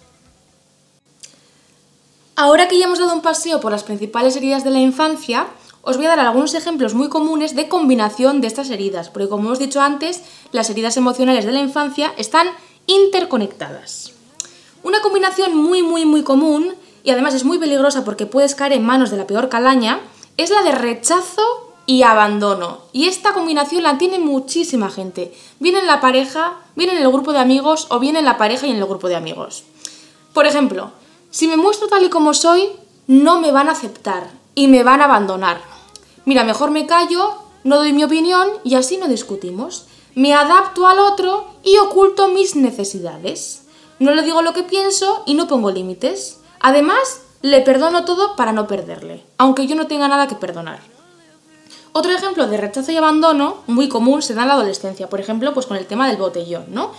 Ahora 2.36 2.68
que 2.68 2.78
ya 2.78 2.86
hemos 2.86 2.98
dado 2.98 3.12
un 3.12 3.20
paseo 3.20 3.60
por 3.60 3.70
las 3.70 3.84
principales 3.84 4.34
heridas 4.36 4.64
de 4.64 4.70
la 4.70 4.78
infancia, 4.78 5.46
os 5.82 5.96
voy 5.96 6.06
a 6.06 6.10
dar 6.10 6.20
algunos 6.20 6.54
ejemplos 6.54 6.94
muy 6.94 7.08
comunes 7.10 7.54
de 7.54 7.68
combinación 7.68 8.40
de 8.40 8.46
estas 8.46 8.70
heridas, 8.70 9.10
porque 9.10 9.28
como 9.28 9.44
hemos 9.44 9.58
dicho 9.58 9.82
antes, 9.82 10.22
las 10.52 10.70
heridas 10.70 10.96
emocionales 10.96 11.44
de 11.44 11.52
la 11.52 11.60
infancia 11.60 12.14
están 12.16 12.48
interconectadas. 12.86 14.12
Una 14.82 15.02
combinación 15.02 15.54
muy 15.54 15.82
muy 15.82 16.06
muy 16.06 16.22
común 16.22 16.74
y 17.02 17.10
además 17.10 17.34
es 17.34 17.44
muy 17.44 17.58
peligrosa 17.58 18.04
porque 18.04 18.24
puedes 18.24 18.54
caer 18.54 18.72
en 18.72 18.84
manos 18.84 19.10
de 19.10 19.18
la 19.18 19.26
peor 19.26 19.50
calaña 19.50 20.00
es 20.36 20.50
la 20.50 20.62
de 20.62 20.72
rechazo 20.72 21.42
y 21.86 22.02
abandono. 22.02 22.78
Y 22.92 23.08
esta 23.08 23.32
combinación 23.32 23.82
la 23.82 23.98
tiene 23.98 24.18
muchísima 24.18 24.90
gente. 24.90 25.34
Viene 25.58 25.80
en 25.80 25.86
la 25.86 26.00
pareja, 26.00 26.58
viene 26.76 26.92
en 26.92 27.02
el 27.02 27.10
grupo 27.10 27.32
de 27.32 27.40
amigos 27.40 27.86
o 27.90 27.98
viene 27.98 28.20
en 28.20 28.24
la 28.24 28.38
pareja 28.38 28.66
y 28.66 28.70
en 28.70 28.76
el 28.76 28.86
grupo 28.86 29.08
de 29.08 29.16
amigos. 29.16 29.64
Por 30.32 30.46
ejemplo, 30.46 30.92
si 31.30 31.48
me 31.48 31.56
muestro 31.56 31.88
tal 31.88 32.04
y 32.04 32.08
como 32.08 32.34
soy, 32.34 32.70
no 33.06 33.40
me 33.40 33.50
van 33.50 33.68
a 33.68 33.72
aceptar 33.72 34.30
y 34.54 34.68
me 34.68 34.84
van 34.84 35.00
a 35.00 35.06
abandonar. 35.06 35.60
Mira, 36.24 36.44
mejor 36.44 36.70
me 36.70 36.86
callo, 36.86 37.34
no 37.64 37.76
doy 37.76 37.92
mi 37.92 38.04
opinión 38.04 38.48
y 38.62 38.76
así 38.76 38.96
no 38.96 39.08
discutimos. 39.08 39.86
Me 40.14 40.34
adapto 40.34 40.86
al 40.86 40.98
otro 40.98 41.46
y 41.64 41.76
oculto 41.78 42.28
mis 42.28 42.56
necesidades. 42.56 43.62
No 43.98 44.14
le 44.14 44.22
digo 44.22 44.42
lo 44.42 44.52
que 44.52 44.62
pienso 44.62 45.22
y 45.26 45.34
no 45.34 45.48
pongo 45.48 45.70
límites. 45.70 46.38
Además, 46.60 47.22
le 47.42 47.60
perdono 47.62 48.04
todo 48.04 48.36
para 48.36 48.52
no 48.52 48.66
perderle, 48.66 49.24
aunque 49.38 49.66
yo 49.66 49.74
no 49.74 49.86
tenga 49.86 50.08
nada 50.08 50.28
que 50.28 50.34
perdonar. 50.34 50.80
Otro 51.92 52.12
ejemplo 52.12 52.46
de 52.46 52.56
rechazo 52.56 52.92
y 52.92 52.96
abandono 52.96 53.58
muy 53.66 53.88
común 53.88 54.22
se 54.22 54.34
da 54.34 54.42
en 54.42 54.48
la 54.48 54.54
adolescencia, 54.54 55.08
por 55.08 55.20
ejemplo, 55.20 55.52
pues 55.54 55.66
con 55.66 55.76
el 55.76 55.86
tema 55.86 56.06
del 56.06 56.18
botellón, 56.18 56.66
¿no? 56.68 56.92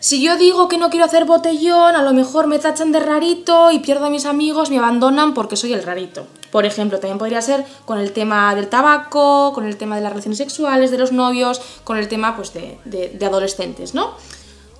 Si 0.00 0.22
yo 0.22 0.36
digo 0.36 0.68
que 0.68 0.78
no 0.78 0.90
quiero 0.90 1.06
hacer 1.06 1.24
botellón, 1.24 1.96
a 1.96 2.02
lo 2.02 2.12
mejor 2.12 2.46
me 2.46 2.58
tachan 2.58 2.92
de 2.92 3.00
rarito 3.00 3.72
y 3.72 3.80
pierdo 3.80 4.06
a 4.06 4.10
mis 4.10 4.26
amigos, 4.26 4.70
me 4.70 4.78
abandonan 4.78 5.34
porque 5.34 5.56
soy 5.56 5.72
el 5.72 5.82
rarito. 5.82 6.26
Por 6.52 6.66
ejemplo, 6.66 7.00
también 7.00 7.18
podría 7.18 7.42
ser 7.42 7.64
con 7.84 7.98
el 7.98 8.12
tema 8.12 8.54
del 8.54 8.68
tabaco, 8.68 9.52
con 9.52 9.66
el 9.66 9.76
tema 9.76 9.96
de 9.96 10.02
las 10.02 10.12
relaciones 10.12 10.38
sexuales, 10.38 10.92
de 10.92 10.98
los 10.98 11.10
novios, 11.10 11.60
con 11.82 11.96
el 11.96 12.06
tema 12.06 12.36
pues, 12.36 12.52
de, 12.52 12.78
de 12.84 13.26
adolescentes, 13.26 13.94
¿no? 13.94 14.12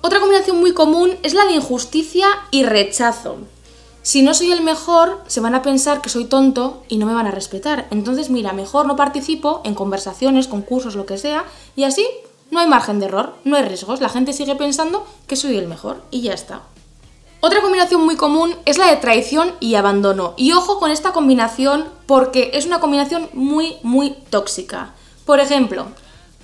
Otra 0.01 0.21
combinación 0.21 0.57
muy 0.57 0.73
común 0.73 1.17
es 1.23 1.33
la 1.33 1.45
de 1.45 1.53
injusticia 1.53 2.27
y 2.51 2.63
rechazo. 2.63 3.39
Si 4.01 4.23
no 4.23 4.33
soy 4.33 4.51
el 4.51 4.61
mejor, 4.61 5.21
se 5.27 5.41
van 5.41 5.55
a 5.55 5.61
pensar 5.61 6.01
que 6.01 6.09
soy 6.09 6.25
tonto 6.25 6.83
y 6.87 6.97
no 6.97 7.05
me 7.05 7.13
van 7.13 7.27
a 7.27 7.31
respetar. 7.31 7.87
Entonces, 7.91 8.29
mira, 8.29 8.53
mejor 8.53 8.85
no 8.85 8.95
participo 8.95 9.61
en 9.65 9.75
conversaciones, 9.75 10.47
concursos, 10.47 10.95
lo 10.95 11.05
que 11.05 11.17
sea, 11.17 11.45
y 11.75 11.83
así 11.83 12.07
no 12.49 12.59
hay 12.59 12.67
margen 12.67 12.99
de 12.99 13.07
error, 13.07 13.35
no 13.43 13.57
hay 13.57 13.63
riesgos, 13.63 14.01
la 14.01 14.09
gente 14.09 14.33
sigue 14.33 14.55
pensando 14.55 15.05
que 15.27 15.35
soy 15.35 15.57
el 15.57 15.67
mejor 15.67 16.01
y 16.11 16.21
ya 16.21 16.33
está. 16.33 16.61
Otra 17.41 17.61
combinación 17.61 18.03
muy 18.03 18.15
común 18.15 18.55
es 18.65 18.77
la 18.77 18.87
de 18.87 18.97
traición 18.97 19.53
y 19.59 19.75
abandono. 19.75 20.33
Y 20.35 20.51
ojo 20.51 20.79
con 20.79 20.91
esta 20.91 21.13
combinación 21.13 21.85
porque 22.05 22.51
es 22.53 22.65
una 22.65 22.79
combinación 22.79 23.29
muy, 23.33 23.77
muy 23.83 24.11
tóxica. 24.29 24.93
Por 25.25 25.39
ejemplo, 25.39 25.87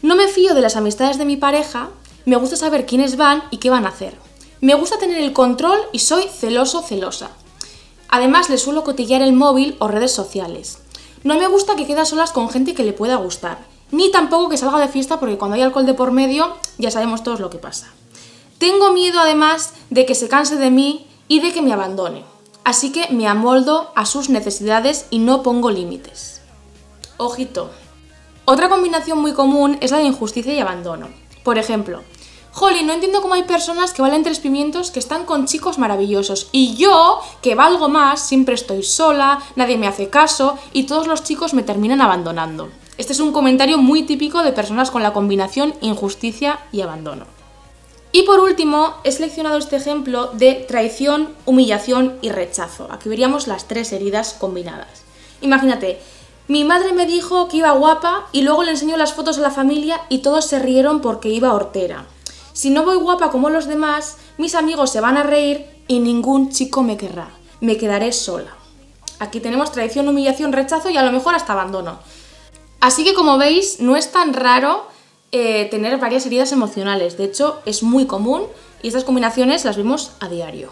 no 0.01 0.15
me 0.15 0.27
fío 0.27 0.53
de 0.53 0.61
las 0.61 0.75
amistades 0.75 1.17
de 1.17 1.25
mi 1.25 1.35
pareja, 1.35 1.89
me 2.25 2.37
gusta 2.37 2.55
saber 2.55 2.85
quiénes 2.85 3.17
van 3.17 3.43
y 3.51 3.57
qué 3.57 3.69
van 3.69 3.85
a 3.85 3.89
hacer. 3.89 4.15
Me 4.61 4.75
gusta 4.75 4.97
tener 4.97 5.17
el 5.17 5.33
control 5.33 5.79
y 5.91 5.99
soy 5.99 6.23
celoso, 6.29 6.81
celosa. 6.81 7.31
Además, 8.09 8.49
le 8.49 8.57
suelo 8.57 8.83
cotillear 8.83 9.21
el 9.21 9.33
móvil 9.33 9.75
o 9.79 9.87
redes 9.87 10.11
sociales. 10.11 10.79
No 11.23 11.37
me 11.37 11.47
gusta 11.47 11.75
que 11.75 11.87
quede 11.87 12.01
a 12.01 12.05
solas 12.05 12.31
con 12.31 12.49
gente 12.49 12.73
que 12.73 12.83
le 12.83 12.93
pueda 12.93 13.15
gustar 13.15 13.59
ni 13.91 14.11
tampoco 14.11 14.49
que 14.49 14.57
salga 14.57 14.79
de 14.79 14.87
fiesta 14.87 15.19
porque 15.19 15.37
cuando 15.37 15.55
hay 15.55 15.61
alcohol 15.61 15.85
de 15.85 15.93
por 15.93 16.11
medio 16.11 16.55
ya 16.77 16.91
sabemos 16.91 17.23
todos 17.23 17.39
lo 17.39 17.49
que 17.49 17.57
pasa. 17.57 17.91
Tengo 18.57 18.91
miedo 18.91 19.19
además 19.19 19.73
de 19.89 20.05
que 20.05 20.15
se 20.15 20.27
canse 20.27 20.55
de 20.55 20.71
mí 20.71 21.07
y 21.27 21.39
de 21.39 21.51
que 21.53 21.61
me 21.61 21.73
abandone, 21.73 22.23
así 22.63 22.91
que 22.91 23.07
me 23.11 23.27
amoldo 23.27 23.91
a 23.95 24.05
sus 24.05 24.29
necesidades 24.29 25.07
y 25.09 25.19
no 25.19 25.43
pongo 25.43 25.71
límites. 25.71 26.41
Ojito. 27.17 27.71
Otra 28.45 28.69
combinación 28.69 29.19
muy 29.19 29.33
común 29.33 29.77
es 29.81 29.91
la 29.91 29.97
de 29.97 30.03
injusticia 30.03 30.53
y 30.53 30.59
abandono. 30.59 31.07
Por 31.43 31.57
ejemplo, 31.57 32.01
Holly, 32.57 32.83
no 32.83 32.93
entiendo 32.93 33.21
cómo 33.21 33.33
hay 33.33 33.43
personas 33.43 33.91
que 33.91 34.01
valen 34.01 34.23
tres 34.23 34.39
pimientos 34.39 34.89
que 34.89 34.99
están 34.99 35.25
con 35.25 35.45
chicos 35.45 35.77
maravillosos 35.77 36.47
y 36.53 36.75
yo, 36.75 37.19
que 37.41 37.53
valgo 37.53 37.89
más, 37.89 38.25
siempre 38.25 38.55
estoy 38.55 38.81
sola, 38.81 39.41
nadie 39.57 39.77
me 39.77 39.87
hace 39.87 40.09
caso 40.09 40.57
y 40.71 40.83
todos 40.83 41.05
los 41.05 41.23
chicos 41.23 41.53
me 41.53 41.63
terminan 41.63 41.99
abandonando. 41.99 42.69
Este 42.97 43.11
es 43.11 43.19
un 43.19 43.33
comentario 43.33 43.77
muy 43.77 44.03
típico 44.03 44.41
de 44.41 44.53
personas 44.53 44.89
con 44.89 45.03
la 45.03 45.11
combinación 45.11 45.73
injusticia 45.81 46.59
y 46.71 46.79
abandono. 46.79 47.25
Y 48.13 48.23
por 48.23 48.39
último, 48.39 48.93
he 49.03 49.11
seleccionado 49.11 49.57
este 49.57 49.75
ejemplo 49.75 50.27
de 50.27 50.53
traición, 50.53 51.35
humillación 51.45 52.17
y 52.21 52.29
rechazo. 52.29 52.87
Aquí 52.89 53.09
veríamos 53.09 53.47
las 53.47 53.67
tres 53.67 53.91
heridas 53.91 54.33
combinadas. 54.33 55.03
Imagínate, 55.41 55.99
mi 56.47 56.63
madre 56.63 56.93
me 56.93 57.05
dijo 57.05 57.49
que 57.49 57.57
iba 57.57 57.71
guapa 57.71 58.27
y 58.31 58.43
luego 58.43 58.63
le 58.63 58.71
enseño 58.71 58.95
las 58.95 59.13
fotos 59.13 59.39
a 59.39 59.41
la 59.41 59.51
familia 59.51 59.99
y 60.07 60.19
todos 60.19 60.45
se 60.45 60.59
rieron 60.59 61.01
porque 61.01 61.27
iba 61.27 61.53
hortera. 61.53 62.05
Si 62.55 62.69
no 62.69 62.85
voy 62.85 62.95
guapa 62.95 63.31
como 63.31 63.49
los 63.49 63.67
demás, 63.67 64.15
mis 64.37 64.55
amigos 64.55 64.89
se 64.89 65.01
van 65.01 65.17
a 65.17 65.23
reír 65.23 65.65
y 65.89 65.99
ningún 65.99 66.51
chico 66.51 66.83
me 66.83 66.95
querrá. 66.95 67.27
Me 67.59 67.75
quedaré 67.75 68.13
sola. 68.13 68.55
Aquí 69.19 69.41
tenemos 69.41 69.73
traición, 69.73 70.07
humillación, 70.07 70.53
rechazo 70.53 70.89
y 70.89 70.95
a 70.95 71.03
lo 71.03 71.11
mejor 71.11 71.35
hasta 71.35 71.51
abandono. 71.51 71.99
Así 72.79 73.03
que 73.03 73.13
como 73.13 73.37
veis, 73.37 73.81
no 73.81 73.97
es 73.97 74.09
tan 74.13 74.33
raro 74.33 74.87
eh, 75.33 75.67
tener 75.69 75.99
varias 75.99 76.25
heridas 76.27 76.53
emocionales. 76.53 77.17
De 77.17 77.25
hecho, 77.25 77.59
es 77.65 77.83
muy 77.83 78.05
común 78.05 78.43
y 78.81 78.87
estas 78.87 79.03
combinaciones 79.03 79.65
las 79.65 79.75
vemos 79.75 80.13
a 80.21 80.29
diario. 80.29 80.71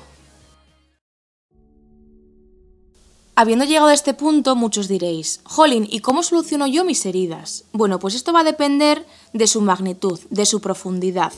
Habiendo 3.35 3.65
llegado 3.65 3.87
a 3.87 3.93
este 3.93 4.13
punto, 4.13 4.55
muchos 4.55 4.87
diréis, 4.87 5.41
Jolín, 5.43 5.85
¿y 5.89 5.99
cómo 5.99 6.23
soluciono 6.23 6.65
yo 6.65 6.85
mis 6.85 7.05
heridas? 7.05 7.65
Bueno, 7.73 7.99
pues 7.99 8.15
esto 8.15 8.31
va 8.31 8.41
a 8.41 8.45
depender 8.45 9.05
de 9.33 9.47
su 9.47 9.59
magnitud, 9.59 10.19
de 10.29 10.45
su 10.45 10.61
profundidad. 10.61 11.33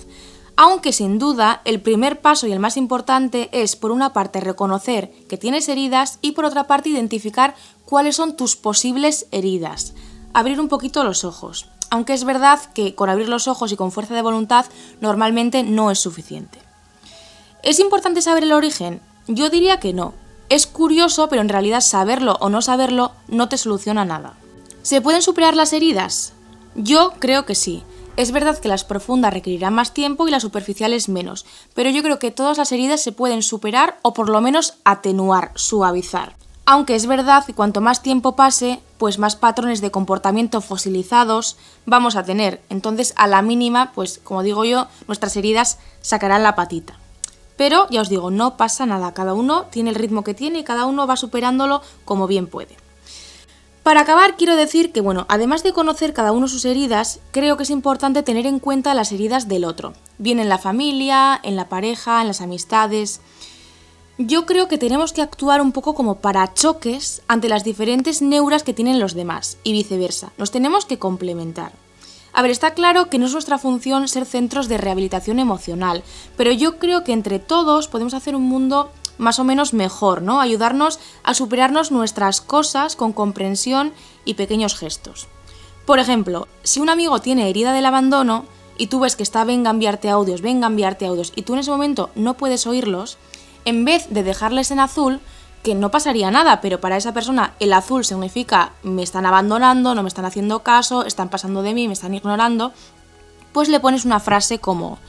Aunque 0.58 0.94
sin 0.94 1.20
duda 1.20 1.62
el 1.65 1.82
primer 1.82 2.22
paso 2.22 2.48
y 2.48 2.52
el 2.52 2.60
más 2.60 2.78
importante 2.78 3.50
es, 3.52 3.76
por 3.76 3.91
una 3.91 4.13
parte, 4.13 4.39
reconocer 4.39 5.12
que 5.28 5.38
tienes 5.38 5.68
heridas 5.68 6.20
y 6.22 6.32
por 6.32 6.46
otra 6.46 6.65
parte, 6.65 6.89
identificar 6.89 7.56
cuáles 7.86 8.15
son 8.15 8.38
tus 8.38 8.56
posibles 8.56 9.28
heridas 9.32 9.94
abrir 10.36 10.60
un 10.60 10.68
poquito 10.68 11.06
los 11.06 11.24
ojos, 11.24 11.70
aunque 11.89 12.13
es 12.13 12.26
verdad 12.26 12.60
que 12.74 12.94
con 12.94 13.10
abrir 13.10 13.30
los 13.30 13.48
ojos 13.48 13.72
y 13.72 13.78
con 13.78 13.94
fuerza 13.94 14.15
de 14.15 14.22
voluntad 14.22 14.65
normalmente 15.00 15.63
no 15.63 15.91
es 15.91 16.00
suficiente. 16.00 16.60
¿Es 17.63 17.80
importante 17.80 18.22
saber 18.22 18.44
el 18.44 18.52
origen? 18.52 19.00
Yo 19.28 19.50
diría 19.50 19.80
que 19.80 19.94
no. 19.94 20.13
Es 20.50 20.68
curioso, 20.68 21.30
pero 21.30 21.41
en 21.41 21.48
realidad 21.48 21.80
saberlo 21.80 22.36
o 22.41 22.50
no 22.50 22.62
saberlo 22.62 23.13
no 23.30 23.48
te 23.48 23.58
soluciona 23.58 24.04
nada. 24.04 24.34
¿Se 24.82 25.00
pueden 25.00 25.22
superar 25.22 25.56
las 25.56 25.72
heridas? 25.72 26.34
Yo 26.76 27.13
creo 27.20 27.46
que 27.46 27.56
sí. 27.56 27.84
Es 28.17 28.32
verdad 28.32 28.58
que 28.58 28.69
las 28.69 28.86
profundas 28.86 29.34
requerirán 29.34 29.73
más 29.73 29.93
tiempo 29.93 30.25
y 30.25 30.32
las 30.32 30.43
superficiales 30.43 31.10
menos, 31.10 31.45
pero 31.73 31.89
yo 31.89 32.01
creo 32.01 32.17
que 32.17 32.32
todas 32.32 32.58
las 32.58 32.71
heridas 32.71 33.01
se 33.01 33.12
pueden 33.12 33.43
superar 33.43 33.99
o 34.04 34.13
por 34.13 34.30
lo 34.30 34.39
menos 34.39 34.75
atenuar, 34.86 35.51
suavizar. 35.56 36.38
Aunque 36.65 36.95
es 36.95 37.08
verdad 37.08 37.45
que 37.45 37.54
cuanto 37.54 37.82
más 37.82 38.01
tiempo 38.01 38.38
pase, 38.38 38.80
pues 38.97 39.19
más 39.19 39.36
patrones 39.36 39.82
de 39.82 39.91
comportamiento 39.91 40.62
fosilizados 40.62 41.58
vamos 41.86 42.15
a 42.15 42.23
tener. 42.23 42.62
Entonces, 42.69 43.13
a 43.17 43.28
la 43.28 43.41
mínima, 43.41 43.91
pues 43.93 44.19
como 44.23 44.43
digo 44.43 44.63
yo, 44.63 44.88
nuestras 45.08 45.36
heridas 45.36 45.78
sacarán 46.01 46.41
la 46.41 46.56
patita. 46.56 46.97
Pero 47.58 47.88
ya 47.89 48.01
os 48.01 48.10
digo, 48.10 48.32
no 48.32 48.56
pasa 48.56 48.86
nada, 48.86 49.13
cada 49.13 49.34
uno 49.34 49.65
tiene 49.65 49.89
el 49.89 49.95
ritmo 49.95 50.23
que 50.23 50.34
tiene 50.34 50.60
y 50.60 50.63
cada 50.63 50.86
uno 50.86 51.06
va 51.06 51.17
superándolo 51.17 51.82
como 52.06 52.28
bien 52.28 52.47
puede. 52.47 52.78
Para 53.86 54.02
acabar, 54.02 54.36
quiero 54.36 54.56
decir 54.56 54.91
que, 54.91 55.00
bueno, 55.00 55.28
además 55.30 55.62
de 55.62 55.71
conocer 55.71 56.12
cada 56.12 56.32
uno 56.32 56.48
sus 56.48 56.65
heridas, 56.65 57.19
creo 57.30 57.56
que 57.56 57.62
es 57.62 57.69
importante 57.69 58.24
tener 58.24 58.48
en 58.48 58.58
cuenta 58.58 58.95
las 58.95 59.12
heridas 59.12 59.48
del 59.48 59.63
otro, 59.63 59.93
bien 60.17 60.39
en 60.39 60.50
la 60.50 60.58
familia, 60.58 61.39
en 61.43 61.56
la 61.56 61.69
pareja, 61.69 62.19
en 62.19 62.26
las 62.26 62.41
amistades. 62.41 63.21
Yo 64.17 64.48
creo 64.48 64.67
que 64.67 64.80
tenemos 64.80 65.13
que 65.13 65.21
actuar 65.21 65.62
un 65.62 65.71
poco 65.71 65.93
como 65.93 66.15
parachoques 66.15 67.21
ante 67.28 67.48
las 67.48 67.63
diferentes 67.63 68.24
neuras 68.24 68.63
que 68.63 68.74
tienen 68.74 69.00
los 69.00 69.13
demás 69.13 69.60
y 69.63 69.74
viceversa. 69.74 70.32
Nos 70.39 70.50
tenemos 70.50 70.88
que 70.88 70.98
complementar. 70.98 71.71
A 72.34 72.41
ver, 72.41 72.50
está 72.50 72.74
claro 72.74 73.12
que 73.12 73.19
no 73.19 73.28
es 73.28 73.34
nuestra 73.34 73.60
función 73.60 74.08
ser 74.08 74.26
centros 74.26 74.67
de 74.67 74.80
rehabilitación 74.80 75.38
emocional, 75.38 76.02
pero 76.36 76.52
yo 76.52 76.80
creo 76.80 77.04
que 77.04 77.13
entre 77.13 77.38
todos 77.38 77.88
podemos 77.88 78.15
hacer 78.15 78.36
un 78.36 78.50
mundo 78.50 78.89
más 79.17 79.39
o 79.39 79.43
menos 79.43 79.73
mejor, 79.73 80.21
¿no? 80.21 80.41
Ayudarnos 80.41 80.99
a 81.23 81.34
superarnos 81.34 81.91
nuestras 81.91 82.41
cosas 82.41 82.95
con 82.95 83.13
comprensión 83.13 83.93
y 84.25 84.36
pequeños 84.36 84.75
gestos. 84.75 85.28
Por 85.86 85.99
ejemplo, 85.99 86.47
si 86.63 86.80
un 86.80 86.89
amigo 86.89 87.19
tiene 87.19 87.49
herida 87.49 87.73
del 87.73 87.86
abandono 87.86 88.45
y 88.78 88.88
tú 88.88 88.99
ves 88.99 89.15
que 89.15 89.23
está 89.23 89.43
venga 89.43 89.69
a 89.69 89.73
enviarte 89.73 90.10
audios, 90.10 90.41
venga 90.41 90.67
a 90.67 90.69
enviarte 90.69 91.06
audios 91.06 91.32
y 91.36 91.43
tú 91.43 91.54
en 91.54 91.60
ese 91.60 91.71
momento 91.71 92.10
no 92.15 92.36
puedes 92.36 92.65
oírlos, 92.67 93.17
en 93.65 93.86
vez 93.86 94.08
de 94.10 94.23
dejarles 94.23 94.71
en 94.71 94.80
azul, 94.80 95.19
que 95.63 95.73
no 95.73 95.89
pasaría 95.89 96.30
nada, 96.30 96.62
pero 96.62 96.80
para 96.80 96.97
esa 96.97 97.13
persona 97.13 97.54
el 97.60 97.73
azul 97.73 98.06
significa 98.06 98.73
me 98.84 99.01
están 99.01 99.25
abandonando, 99.25 99.95
no 99.95 100.04
me 100.04 100.10
están 100.10 100.25
haciendo 100.25 100.62
caso, 100.62 101.06
están 101.06 101.30
pasando 101.30 101.63
de 101.63 101.73
mí, 101.73 101.88
me 101.88 101.93
están 101.93 102.13
ignorando, 102.13 102.71
pues 103.51 103.69
le 103.69 103.80
pones 103.80 104.06
una 104.06 104.19
frase 104.19 104.60
como 104.60 104.99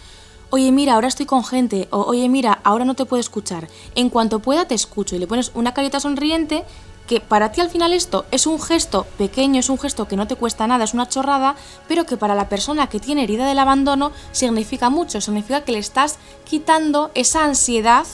oye 0.50 0.72
mira, 0.72 0.94
ahora 0.94 1.08
estoy 1.08 1.26
con 1.26 1.44
gente, 1.44 1.88
o 1.90 2.02
oye 2.02 2.28
mira, 2.28 2.60
ahora 2.64 2.84
no 2.84 2.94
te 2.94 3.04
puedo 3.04 3.20
escuchar, 3.20 3.68
en 3.94 4.10
cuanto 4.10 4.40
pueda 4.40 4.66
te 4.66 4.74
escucho 4.74 5.16
y 5.16 5.18
le 5.18 5.26
pones 5.26 5.50
una 5.54 5.74
carita 5.74 6.00
sonriente 6.00 6.64
que 7.06 7.20
para 7.20 7.52
ti 7.52 7.60
al 7.60 7.70
final 7.70 7.92
esto 7.92 8.26
es 8.30 8.46
un 8.46 8.60
gesto 8.60 9.06
pequeño, 9.16 9.60
es 9.60 9.68
un 9.68 9.78
gesto 9.78 10.08
que 10.08 10.16
no 10.16 10.26
te 10.26 10.34
cuesta 10.34 10.66
nada, 10.66 10.84
es 10.84 10.94
una 10.94 11.08
chorrada, 11.08 11.54
pero 11.88 12.04
que 12.04 12.16
para 12.16 12.34
la 12.34 12.48
persona 12.48 12.88
que 12.88 13.00
tiene 13.00 13.24
herida 13.24 13.46
del 13.46 13.58
abandono 13.58 14.12
significa 14.32 14.90
mucho, 14.90 15.20
significa 15.20 15.62
que 15.62 15.72
le 15.72 15.78
estás 15.78 16.18
quitando 16.44 17.10
esa 17.14 17.44
ansiedad 17.44 18.06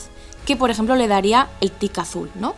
que 0.45 0.55
por 0.55 0.69
ejemplo 0.69 0.95
le 0.95 1.07
daría 1.07 1.47
el 1.61 1.71
tic 1.71 1.97
azul, 1.97 2.29
¿no? 2.35 2.55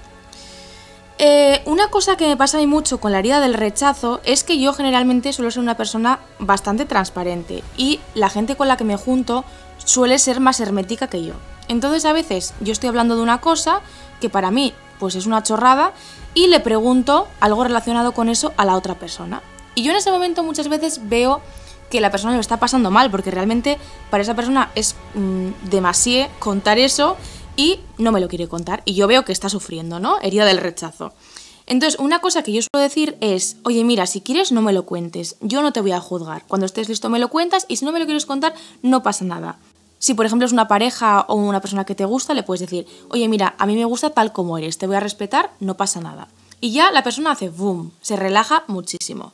Eh, 1.18 1.62
una 1.66 1.88
cosa 1.88 2.18
que 2.18 2.28
me 2.28 2.36
pasa 2.36 2.58
a 2.58 2.60
mí 2.60 2.68
mucho 2.68 3.00
con 3.00 3.14
la 3.14 3.20
herida 3.20 3.40
del 3.40 3.54
rechazo 3.54 4.20
es 4.26 4.44
que 4.44 4.60
yo 4.60 4.74
generalmente 4.74 5.32
suelo 5.32 5.50
ser 5.50 5.64
una 5.64 5.78
persona 5.78 6.20
bastante 6.40 6.84
transparente 6.84 7.64
y 7.78 8.02
la 8.16 8.30
gente 8.30 8.58
con 8.58 8.68
la 8.68 8.76
que 8.76 8.84
me 8.84 8.98
junto 8.98 9.46
suele 9.86 10.20
ser 10.20 10.40
más 10.40 10.60
hermética 10.60 11.08
que 11.08 11.24
yo. 11.24 11.34
Entonces 11.68 12.06
a 12.06 12.14
veces 12.14 12.54
yo 12.60 12.74
estoy 12.74 12.90
hablando 12.90 13.16
de 13.16 13.22
una 13.22 13.40
cosa 13.42 13.82
que 14.20 14.30
para 14.30 14.52
mí 14.52 14.74
pues 15.00 15.16
es 15.16 15.26
una 15.26 15.44
chorrada 15.44 15.94
y 16.34 16.48
le 16.48 16.60
pregunto 16.60 17.28
algo 17.40 17.64
relacionado 17.64 18.12
con 18.12 18.30
eso 18.30 18.54
a 18.58 18.66
la 18.66 18.76
otra 18.76 18.96
persona. 18.96 19.42
Y 19.74 19.84
yo 19.84 19.92
en 19.92 19.98
ese 19.98 20.12
momento 20.12 20.44
muchas 20.44 20.68
veces 20.68 21.02
veo 21.04 21.42
que 21.90 22.02
la 22.02 22.12
persona 22.12 22.34
lo 22.34 22.40
está 22.40 22.58
pasando 22.58 22.92
mal 22.92 23.12
porque 23.12 23.32
realmente 23.32 23.78
para 24.10 24.24
esa 24.24 24.36
persona 24.36 24.72
es 24.76 24.96
mm, 25.14 25.70
demasiado 25.70 26.30
contar 26.40 26.78
eso 26.78 27.18
y 27.56 27.80
no 27.98 28.12
me 28.12 28.20
lo 28.20 28.28
quiere 28.28 28.48
contar. 28.48 28.82
Y 28.86 28.96
yo 28.96 29.08
veo 29.08 29.26
que 29.26 29.32
está 29.32 29.50
sufriendo, 29.50 30.00
¿no? 30.00 30.18
Herida 30.22 30.46
del 30.46 30.58
rechazo. 30.58 31.14
Entonces, 31.68 32.00
una 32.00 32.20
cosa 32.20 32.44
que 32.44 32.52
yo 32.52 32.62
suelo 32.62 32.84
decir 32.84 33.18
es, 33.22 33.58
oye, 33.64 33.84
mira, 33.84 34.06
si 34.06 34.22
quieres 34.22 34.52
no 34.52 34.62
me 34.62 34.74
lo 34.74 34.86
cuentes, 34.86 35.36
yo 35.42 35.62
no 35.62 35.74
te 35.74 35.82
voy 35.82 35.94
a 35.94 36.00
juzgar. 36.00 36.44
Cuando 36.48 36.66
estés 36.66 36.90
listo 36.90 37.10
me 37.10 37.20
lo 37.20 37.30
cuentas 37.30 37.66
y 37.68 37.78
si 37.78 37.86
no 37.86 37.92
me 37.92 38.00
lo 38.00 38.06
quieres 38.06 38.26
contar, 38.26 38.54
no 38.84 39.02
pasa 39.02 39.26
nada. 39.26 39.58
Si 40.06 40.14
por 40.14 40.28
ejemplo 40.28 40.46
es 40.46 40.52
una 40.52 40.68
pareja 40.68 41.26
o 41.28 41.34
una 41.34 41.62
persona 41.62 41.84
que 41.84 41.96
te 41.96 42.06
gusta, 42.06 42.36
le 42.36 42.44
puedes 42.44 42.62
decir, 42.62 42.86
oye 43.10 43.28
mira, 43.28 43.56
a 43.58 43.66
mí 43.66 43.76
me 43.76 43.86
gusta 43.86 44.12
tal 44.12 44.32
como 44.34 44.56
eres, 44.60 44.78
te 44.78 44.86
voy 44.86 44.98
a 44.98 45.00
respetar, 45.00 45.50
no 45.60 45.78
pasa 45.78 46.00
nada. 46.00 46.28
Y 46.62 46.74
ya 46.74 46.92
la 46.92 47.04
persona 47.04 47.32
hace 47.32 47.50
boom, 47.50 47.92
se 48.04 48.16
relaja 48.16 48.66
muchísimo. 48.68 49.34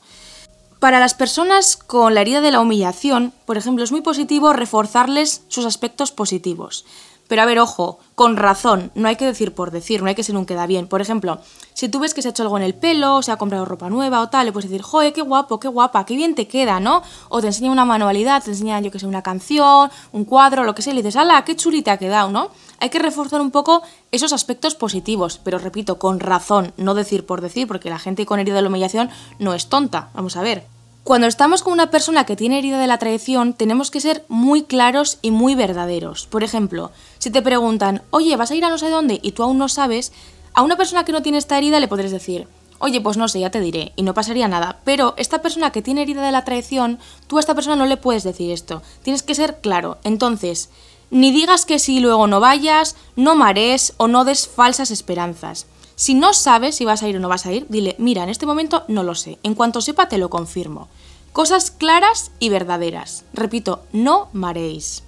Para 0.80 1.02
las 1.02 1.14
personas 1.14 1.76
con 1.76 2.16
la 2.16 2.22
herida 2.22 2.40
de 2.40 2.52
la 2.52 2.62
humillación, 2.62 3.34
por 3.46 3.58
ejemplo, 3.58 3.84
es 3.84 3.92
muy 3.92 4.00
positivo 4.00 4.54
reforzarles 4.54 5.42
sus 5.50 5.66
aspectos 5.66 6.14
positivos. 6.14 6.86
Pero 7.32 7.44
a 7.44 7.46
ver, 7.46 7.60
ojo, 7.60 7.98
con 8.14 8.36
razón, 8.36 8.92
no 8.94 9.08
hay 9.08 9.16
que 9.16 9.24
decir 9.24 9.56
por 9.56 9.72
decir, 9.72 10.02
no 10.02 10.10
hay 10.10 10.16
que 10.16 10.22
ser 10.22 10.36
un 10.36 10.46
queda 10.46 10.68
bien. 10.68 10.90
Por 10.90 11.00
ejemplo, 11.00 11.40
si 11.74 11.88
tú 11.88 12.02
ves 12.02 12.14
que 12.14 12.22
se 12.22 12.28
ha 12.28 12.32
hecho 12.32 12.44
algo 12.44 12.58
en 12.58 12.64
el 12.64 12.76
pelo, 12.76 13.22
se 13.22 13.32
ha 13.32 13.38
comprado 13.38 13.64
ropa 13.64 13.90
nueva 13.90 14.20
o 14.20 14.28
tal, 14.28 14.48
le 14.48 14.52
puedes 14.52 14.70
decir, 14.70 14.82
joder, 14.84 15.14
qué 15.14 15.22
guapo, 15.22 15.58
qué 15.58 15.70
guapa, 15.70 16.06
qué 16.06 16.18
bien 16.18 16.36
te 16.36 16.50
queda, 16.50 16.82
¿no? 16.82 17.04
O 17.30 17.40
te 17.40 17.48
enseña 17.48 17.72
una 17.72 17.86
manualidad, 17.86 18.44
te 18.44 18.52
enseña, 18.52 18.82
yo 18.82 18.92
que 18.92 19.00
sé, 19.00 19.08
una 19.08 19.22
canción, 19.22 19.90
un 20.12 20.26
cuadro, 20.26 20.66
lo 20.66 20.76
que 20.76 20.82
sea, 20.82 20.92
y 20.92 20.98
le 20.98 21.04
dices, 21.04 21.16
ala, 21.16 21.46
qué 21.46 21.56
chulita 21.56 21.94
ha 21.94 21.98
quedado, 21.98 22.30
¿no? 22.32 22.50
Hay 22.80 22.90
que 22.90 23.00
reforzar 23.00 23.40
un 23.40 23.52
poco 23.52 23.82
esos 24.12 24.34
aspectos 24.34 24.76
positivos, 24.76 25.40
pero 25.42 25.58
repito, 25.58 26.00
con 26.00 26.20
razón, 26.20 26.74
no 26.76 26.96
decir 26.96 27.26
por 27.26 27.40
decir, 27.40 27.66
porque 27.66 27.90
la 27.90 27.98
gente 27.98 28.26
con 28.26 28.42
herida 28.42 28.56
de 28.56 28.64
la 28.64 28.68
humillación 28.68 29.10
no 29.40 29.54
es 29.54 29.68
tonta. 29.68 30.10
Vamos 30.14 30.36
a 30.36 30.42
ver. 30.42 30.81
Cuando 31.04 31.26
estamos 31.26 31.64
con 31.64 31.74
una 31.74 31.90
persona 31.90 32.28
que 32.28 32.36
tiene 32.36 32.60
herida 32.60 32.80
de 32.80 32.86
la 32.86 33.00
traición, 33.00 33.54
tenemos 33.54 33.90
que 33.90 34.00
ser 34.00 34.24
muy 34.28 34.62
claros 34.62 35.18
y 35.24 35.32
muy 35.32 35.56
verdaderos. 35.56 36.28
Por 36.28 36.44
ejemplo, 36.44 36.92
si 37.18 37.32
te 37.32 37.42
preguntan, 37.42 38.04
oye, 38.12 38.36
vas 38.36 38.52
a 38.52 38.56
ir 38.56 38.64
a 38.66 38.70
no 38.70 38.78
sé 38.78 38.90
dónde 38.90 39.20
y 39.22 39.32
tú 39.32 39.42
aún 39.42 39.58
no 39.58 39.68
sabes, 39.68 40.12
a 40.54 40.62
una 40.62 40.78
persona 40.78 41.04
que 41.04 41.12
no 41.12 41.24
tiene 41.24 41.40
esta 41.40 41.58
herida 41.58 41.80
le 41.80 41.88
podrías 41.88 42.12
decir, 42.12 42.48
oye, 42.78 43.02
pues 43.02 43.18
no 43.18 43.28
sé, 43.28 43.40
ya 43.40 43.50
te 43.50 43.60
diré, 43.60 43.94
y 43.96 44.04
no 44.04 44.14
pasaría 44.14 44.48
nada. 44.48 44.80
Pero 44.84 45.16
esta 45.18 45.42
persona 45.42 45.72
que 45.72 45.82
tiene 45.82 46.04
herida 46.04 46.24
de 46.24 46.32
la 46.32 46.46
traición, 46.46 47.00
tú 47.26 47.38
a 47.38 47.40
esta 47.40 47.56
persona 47.56 47.76
no 47.76 47.88
le 47.88 47.98
puedes 47.98 48.24
decir 48.24 48.52
esto. 48.52 48.84
Tienes 49.02 49.24
que 49.24 49.34
ser 49.34 49.60
claro. 49.60 49.98
Entonces, 50.04 50.70
ni 51.10 51.32
digas 51.32 51.66
que 51.66 51.80
sí 51.80 51.98
y 51.98 52.00
luego 52.02 52.28
no 52.28 52.40
vayas, 52.40 52.96
no 53.16 53.36
marees 53.36 53.94
o 53.98 54.08
no 54.08 54.24
des 54.24 54.48
falsas 54.48 54.92
esperanzas. 54.92 55.66
Si 55.96 56.14
no 56.14 56.34
sabes 56.34 56.76
si 56.76 56.86
vas 56.86 57.04
a 57.04 57.08
ir 57.08 57.18
o 57.18 57.20
no 57.20 57.30
vas 57.30 57.46
a 57.46 57.52
ir, 57.52 57.66
dile, 57.70 57.96
mira, 58.00 58.24
en 58.24 58.30
este 58.30 58.46
momento 58.46 58.84
no 58.88 59.04
lo 59.04 59.16
sé. 59.16 59.38
En 59.44 59.56
cuanto 59.56 59.82
sepa, 59.82 60.08
te 60.08 60.18
lo 60.18 60.30
confirmo. 60.30 60.88
Cosas 61.34 61.72
claras 61.72 62.32
y 62.40 62.50
verdaderas. 62.50 63.24
Repito, 63.34 63.84
no 63.94 64.30
mareéis. 64.34 65.04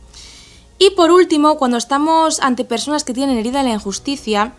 Y 0.79 0.91
por 0.91 1.11
último, 1.11 1.57
cuando 1.57 1.77
estamos 1.77 2.39
ante 2.39 2.65
personas 2.65 3.03
que 3.03 3.13
tienen 3.13 3.37
herida 3.37 3.63
la 3.63 3.71
injusticia, 3.71 4.53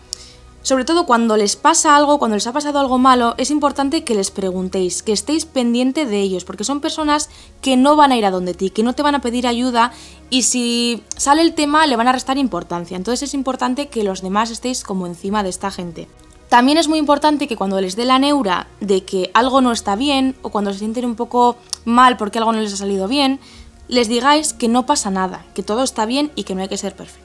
sobre 0.65 0.83
todo 0.83 1.05
cuando 1.05 1.37
les 1.37 1.55
pasa 1.55 1.95
algo, 1.95 2.17
cuando 2.17 2.35
les 2.35 2.47
ha 2.47 2.51
pasado 2.51 2.79
algo 2.79 2.97
malo, 2.97 3.35
es 3.37 3.51
importante 3.51 4.03
que 4.03 4.15
les 4.15 4.31
preguntéis, 4.31 5.03
que 5.03 5.11
estéis 5.11 5.45
pendiente 5.45 6.07
de 6.07 6.19
ellos, 6.19 6.43
porque 6.43 6.63
son 6.63 6.81
personas 6.81 7.29
que 7.61 7.77
no 7.77 7.95
van 7.95 8.11
a 8.11 8.17
ir 8.17 8.25
a 8.25 8.31
donde 8.31 8.55
ti, 8.55 8.71
que 8.71 8.81
no 8.81 8.93
te 8.93 9.03
van 9.03 9.13
a 9.13 9.21
pedir 9.21 9.45
ayuda 9.45 9.91
y 10.31 10.41
si 10.41 11.03
sale 11.15 11.43
el 11.43 11.53
tema 11.53 11.85
le 11.85 11.95
van 11.95 12.07
a 12.07 12.13
restar 12.13 12.39
importancia. 12.39 12.97
Entonces 12.97 13.29
es 13.29 13.35
importante 13.35 13.89
que 13.89 14.03
los 14.03 14.23
demás 14.23 14.49
estéis 14.49 14.83
como 14.83 15.05
encima 15.05 15.43
de 15.43 15.49
esta 15.49 15.69
gente. 15.69 16.07
También 16.49 16.79
es 16.79 16.87
muy 16.87 16.97
importante 16.97 17.47
que 17.47 17.57
cuando 17.57 17.79
les 17.79 17.95
dé 17.95 18.05
la 18.05 18.17
neura 18.17 18.65
de 18.79 19.05
que 19.05 19.29
algo 19.35 19.61
no 19.61 19.71
está 19.71 19.95
bien 19.95 20.35
o 20.41 20.49
cuando 20.49 20.73
se 20.73 20.79
sienten 20.79 21.05
un 21.05 21.15
poco 21.15 21.57
mal 21.85 22.17
porque 22.17 22.39
algo 22.39 22.53
no 22.53 22.61
les 22.61 22.73
ha 22.73 22.77
salido 22.77 23.07
bien, 23.07 23.39
les 23.87 24.07
digáis 24.07 24.53
que 24.53 24.67
no 24.67 24.87
pasa 24.87 25.11
nada, 25.11 25.45
que 25.53 25.61
todo 25.61 25.83
está 25.83 26.07
bien 26.07 26.31
y 26.33 26.43
que 26.43 26.55
no 26.55 26.63
hay 26.63 26.69
que 26.69 26.77
ser 26.77 26.95
perfectos. 26.95 27.24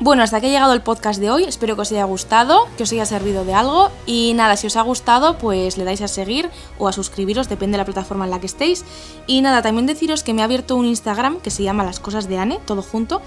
Bueno, 0.00 0.24
hasta 0.24 0.38
aquí 0.38 0.46
ha 0.46 0.50
llegado 0.50 0.72
el 0.72 0.82
podcast 0.82 1.20
de 1.20 1.30
hoy, 1.30 1.44
espero 1.44 1.76
que 1.76 1.82
os 1.82 1.92
haya 1.92 2.04
gustado, 2.04 2.66
que 2.76 2.82
os 2.82 2.90
haya 2.90 3.06
servido 3.06 3.44
de 3.44 3.54
algo 3.54 3.90
y 4.04 4.32
nada, 4.34 4.56
si 4.56 4.66
os 4.66 4.76
ha 4.76 4.82
gustado 4.82 5.38
pues 5.38 5.78
le 5.78 5.84
dais 5.84 6.02
a 6.02 6.08
seguir 6.08 6.50
o 6.78 6.88
a 6.88 6.92
suscribiros, 6.92 7.48
depende 7.48 7.76
de 7.76 7.78
la 7.78 7.84
plataforma 7.84 8.24
en 8.24 8.32
la 8.32 8.40
que 8.40 8.46
estéis. 8.46 8.84
Y 9.28 9.42
nada, 9.42 9.62
también 9.62 9.86
deciros 9.86 10.24
que 10.24 10.34
me 10.34 10.42
ha 10.42 10.46
abierto 10.46 10.74
un 10.74 10.86
Instagram 10.86 11.40
que 11.40 11.50
se 11.50 11.62
llama 11.62 11.84
Las 11.84 12.00
Cosas 12.00 12.28
de 12.28 12.36
Anne, 12.36 12.58
todo 12.66 12.82
junto, 12.82 13.22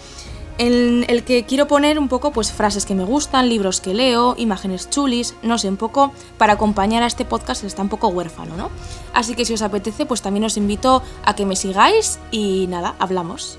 en 0.57 1.05
el 1.07 1.23
que 1.23 1.45
quiero 1.45 1.67
poner 1.67 1.97
un 1.97 2.09
poco 2.09 2.31
pues 2.31 2.51
frases 2.51 2.85
que 2.85 2.95
me 2.95 3.05
gustan, 3.05 3.47
libros 3.47 3.79
que 3.79 3.93
leo, 3.93 4.35
imágenes 4.37 4.89
chulis, 4.89 5.33
no 5.43 5.57
sé, 5.57 5.69
un 5.69 5.77
poco 5.77 6.11
para 6.37 6.53
acompañar 6.53 7.03
a 7.03 7.07
este 7.07 7.23
podcast 7.23 7.61
que 7.61 7.67
está 7.67 7.83
un 7.83 7.89
poco 7.89 8.09
huérfano, 8.09 8.57
¿no? 8.57 8.69
Así 9.13 9.35
que 9.35 9.45
si 9.45 9.53
os 9.53 9.61
apetece, 9.61 10.05
pues 10.05 10.21
también 10.21 10.43
os 10.43 10.57
invito 10.57 11.01
a 11.23 11.35
que 11.35 11.45
me 11.45 11.55
sigáis 11.55 12.19
y 12.31 12.67
nada, 12.67 12.95
hablamos. 12.99 13.57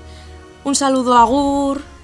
Un 0.63 0.75
saludo 0.75 1.17
a 1.17 1.23
Gur. 1.23 1.96